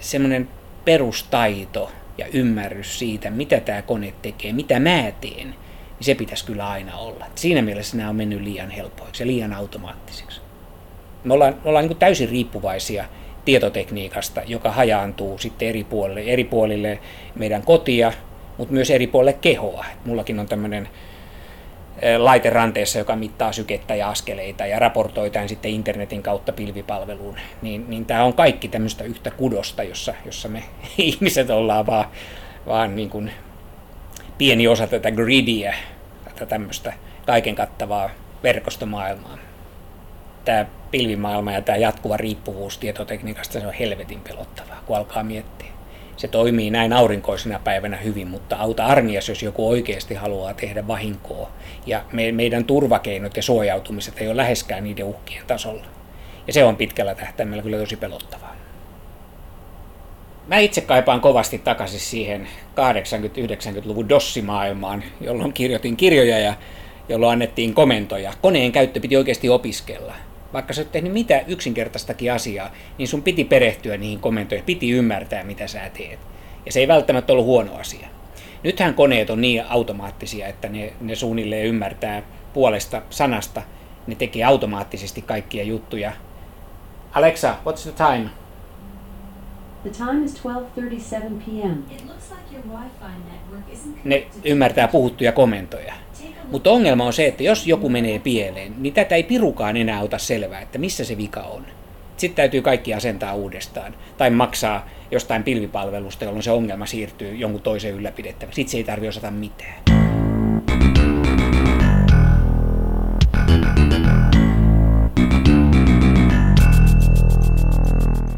semmoinen 0.00 0.48
perustaito 0.84 1.90
ja 2.18 2.26
ymmärrys 2.32 2.98
siitä, 2.98 3.30
mitä 3.30 3.60
tämä 3.60 3.82
kone 3.82 4.14
tekee, 4.22 4.52
mitä 4.52 4.78
mä 4.80 5.12
teen, 5.20 5.48
niin 5.48 5.54
se 6.00 6.14
pitäisi 6.14 6.44
kyllä 6.44 6.68
aina 6.68 6.96
olla. 6.96 7.26
Siinä 7.34 7.62
mielessä 7.62 7.96
nämä 7.96 8.08
on 8.08 8.16
mennyt 8.16 8.40
liian 8.42 8.70
helpoiksi 8.70 9.22
ja 9.22 9.26
liian 9.26 9.52
automaattisiksi. 9.52 10.40
Me 11.24 11.34
ollaan, 11.34 11.54
me 11.54 11.68
ollaan 11.68 11.88
niin 11.88 11.96
täysin 11.96 12.28
riippuvaisia 12.28 13.04
tietotekniikasta, 13.44 14.42
joka 14.46 14.70
hajaantuu 14.70 15.38
sitten 15.38 15.68
eri 15.68 15.84
puolille, 15.84 16.20
eri 16.20 16.44
puolille 16.44 16.98
meidän 17.34 17.62
kotia, 17.62 18.12
mutta 18.58 18.74
myös 18.74 18.90
eri 18.90 19.06
puolille 19.06 19.38
kehoa. 19.40 19.84
Mullakin 20.04 20.40
on 20.40 20.46
tämmöinen 20.46 20.88
laite 22.18 22.50
ranteessa, 22.50 22.98
joka 22.98 23.16
mittaa 23.16 23.52
sykettä 23.52 23.94
ja 23.94 24.08
askeleita 24.08 24.66
ja 24.66 24.78
raportoi 24.78 25.30
tämän 25.30 25.48
sitten 25.48 25.70
internetin 25.70 26.22
kautta 26.22 26.52
pilvipalveluun, 26.52 27.36
niin, 27.62 27.90
niin 27.90 28.06
tämä 28.06 28.24
on 28.24 28.32
kaikki 28.32 28.68
tämmöistä 28.68 29.04
yhtä 29.04 29.30
kudosta, 29.30 29.82
jossa, 29.82 30.14
jossa 30.24 30.48
me 30.48 30.62
ihmiset 30.98 31.50
ollaan 31.50 31.86
vaan, 31.86 32.04
vaan 32.66 32.96
niin 32.96 33.10
kuin 33.10 33.30
pieni 34.38 34.68
osa 34.68 34.86
tätä 34.86 35.10
gridiä, 35.10 35.74
tätä 36.24 36.46
tämmöistä 36.46 36.92
kaiken 37.26 37.54
kattavaa 37.54 38.10
verkostomaailmaa. 38.42 39.38
Tämä 40.44 40.66
pilvimaailma 40.90 41.52
ja 41.52 41.62
tämä 41.62 41.76
jatkuva 41.76 42.16
riippuvuus 42.16 42.78
tietotekniikasta, 42.78 43.60
se 43.60 43.66
on 43.66 43.72
helvetin 43.72 44.20
pelottavaa, 44.20 44.82
kun 44.86 44.96
alkaa 44.96 45.22
miettiä 45.22 45.73
se 46.16 46.28
toimii 46.28 46.70
näin 46.70 46.92
aurinkoisena 46.92 47.60
päivänä 47.64 47.96
hyvin, 47.96 48.28
mutta 48.28 48.56
auta 48.56 48.86
armias, 48.86 49.28
jos 49.28 49.42
joku 49.42 49.68
oikeasti 49.68 50.14
haluaa 50.14 50.54
tehdä 50.54 50.86
vahinkoa. 50.86 51.50
Ja 51.86 52.04
me, 52.12 52.32
meidän 52.32 52.64
turvakeinot 52.64 53.36
ja 53.36 53.42
suojautumiset 53.42 54.20
ei 54.20 54.26
ole 54.26 54.36
läheskään 54.36 54.84
niiden 54.84 55.04
uhkien 55.04 55.46
tasolla. 55.46 55.84
Ja 56.46 56.52
se 56.52 56.64
on 56.64 56.76
pitkällä 56.76 57.14
tähtäimellä 57.14 57.62
kyllä 57.62 57.78
tosi 57.78 57.96
pelottavaa. 57.96 58.54
Mä 60.46 60.58
itse 60.58 60.80
kaipaan 60.80 61.20
kovasti 61.20 61.58
takaisin 61.58 62.00
siihen 62.00 62.48
80-90-luvun 62.70 64.08
dossimaailmaan, 64.08 65.04
jolloin 65.20 65.52
kirjoitin 65.52 65.96
kirjoja 65.96 66.38
ja 66.38 66.54
jolloin 67.08 67.32
annettiin 67.32 67.74
komentoja. 67.74 68.32
Koneen 68.42 68.72
käyttö 68.72 69.00
piti 69.00 69.16
oikeasti 69.16 69.48
opiskella 69.48 70.14
vaikka 70.54 70.72
sä 70.72 70.80
oot 70.80 70.92
tehnyt 70.92 71.12
mitä 71.12 71.40
yksinkertaistakin 71.46 72.32
asiaa, 72.32 72.70
niin 72.98 73.08
sun 73.08 73.22
piti 73.22 73.44
perehtyä 73.44 73.96
niihin 73.96 74.20
komentoihin, 74.20 74.64
piti 74.64 74.90
ymmärtää, 74.90 75.44
mitä 75.44 75.66
sä 75.66 75.90
teet. 75.98 76.18
Ja 76.66 76.72
se 76.72 76.80
ei 76.80 76.88
välttämättä 76.88 77.32
ollut 77.32 77.46
huono 77.46 77.76
asia. 77.76 78.08
Nythän 78.62 78.94
koneet 78.94 79.30
on 79.30 79.40
niin 79.40 79.64
automaattisia, 79.68 80.46
että 80.46 80.68
ne, 80.68 80.92
ne 81.00 81.14
suunnilleen 81.14 81.66
ymmärtää 81.66 82.22
puolesta 82.52 83.02
sanasta. 83.10 83.62
Ne 84.06 84.14
tekee 84.14 84.44
automaattisesti 84.44 85.22
kaikkia 85.22 85.64
juttuja. 85.64 86.12
Alexa, 87.12 87.56
what's 87.64 87.82
the 87.82 87.92
time? 87.92 88.30
The 89.82 89.90
time 89.90 90.24
is 90.24 90.40
12:37 90.44 91.42
p.m. 91.44 91.82
Ne 94.04 94.26
ymmärtää 94.44 94.88
puhuttuja 94.88 95.32
komentoja. 95.32 95.94
Mutta 96.50 96.70
ongelma 96.70 97.04
on 97.04 97.12
se, 97.12 97.26
että 97.26 97.42
jos 97.42 97.66
joku 97.66 97.88
menee 97.88 98.18
pieleen, 98.18 98.74
niin 98.78 98.94
tätä 98.94 99.14
ei 99.14 99.22
pirukaan 99.22 99.76
enää 99.76 100.00
ota 100.00 100.18
selvää, 100.18 100.60
että 100.60 100.78
missä 100.78 101.04
se 101.04 101.16
vika 101.16 101.40
on. 101.40 101.66
Sitten 102.16 102.36
täytyy 102.36 102.62
kaikki 102.62 102.94
asentaa 102.94 103.34
uudestaan. 103.34 103.94
Tai 104.16 104.30
maksaa 104.30 104.88
jostain 105.10 105.42
pilvipalvelusta, 105.42 106.24
jolloin 106.24 106.42
se 106.42 106.50
ongelma 106.50 106.86
siirtyy 106.86 107.34
jonkun 107.34 107.60
toisen 107.60 107.94
ylläpidettäväksi. 107.94 108.56
Sitten 108.56 108.70
se 108.70 108.76
ei 108.76 108.84
tarvitse 108.84 109.08
osata 109.08 109.30
mitään. 109.30 109.82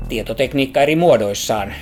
Tietotekniikka 0.08 0.80
eri 0.80 0.96
muodoissaan 0.96 1.74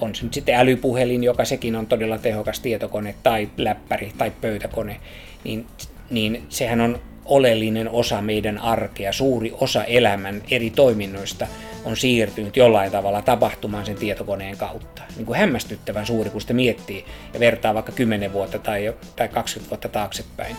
on 0.00 0.14
se 0.14 0.22
nyt 0.22 0.34
sitten 0.34 0.54
älypuhelin, 0.54 1.24
joka 1.24 1.44
sekin 1.44 1.76
on 1.76 1.86
todella 1.86 2.18
tehokas 2.18 2.60
tietokone, 2.60 3.14
tai 3.22 3.48
läppäri 3.56 4.12
tai 4.18 4.32
pöytäkone, 4.40 5.00
niin, 5.44 5.66
niin 6.10 6.42
sehän 6.48 6.80
on 6.80 7.00
oleellinen 7.24 7.90
osa 7.90 8.20
meidän 8.20 8.58
arkea, 8.58 9.12
suuri 9.12 9.52
osa 9.60 9.84
elämän 9.84 10.42
eri 10.50 10.70
toiminnoista 10.70 11.46
on 11.84 11.96
siirtynyt 11.96 12.56
jollain 12.56 12.92
tavalla 12.92 13.22
tapahtumaan 13.22 13.86
sen 13.86 13.96
tietokoneen 13.96 14.56
kautta. 14.56 15.02
Niin 15.16 15.26
kuin 15.26 15.38
hämmästyttävän 15.38 16.06
suuri, 16.06 16.30
kun 16.30 16.40
sitä 16.40 16.54
miettii 16.54 17.04
ja 17.34 17.40
vertaa 17.40 17.74
vaikka 17.74 17.92
10 17.92 18.32
vuotta 18.32 18.58
tai, 18.58 18.94
tai 19.16 19.28
20 19.28 19.70
vuotta 19.70 19.88
taaksepäin. 19.88 20.56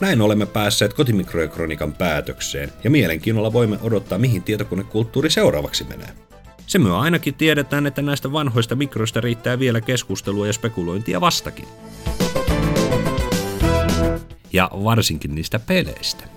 Näin 0.00 0.20
olemme 0.20 0.46
päässeet 0.46 0.94
kotimikroekronikan 0.94 1.92
päätökseen 1.92 2.72
ja 2.84 2.90
mielenkiinnolla 2.90 3.52
voimme 3.52 3.78
odottaa, 3.82 4.18
mihin 4.18 4.42
tietokonekulttuuri 4.42 5.30
seuraavaksi 5.30 5.84
menee. 5.84 6.08
Se 6.66 6.78
myö 6.78 6.96
ainakin 6.96 7.34
tiedetään, 7.34 7.86
että 7.86 8.02
näistä 8.02 8.32
vanhoista 8.32 8.74
mikroista 8.74 9.20
riittää 9.20 9.58
vielä 9.58 9.80
keskustelua 9.80 10.46
ja 10.46 10.52
spekulointia 10.52 11.20
vastakin. 11.20 11.68
Ja 14.52 14.70
varsinkin 14.72 15.34
niistä 15.34 15.58
peleistä. 15.58 16.35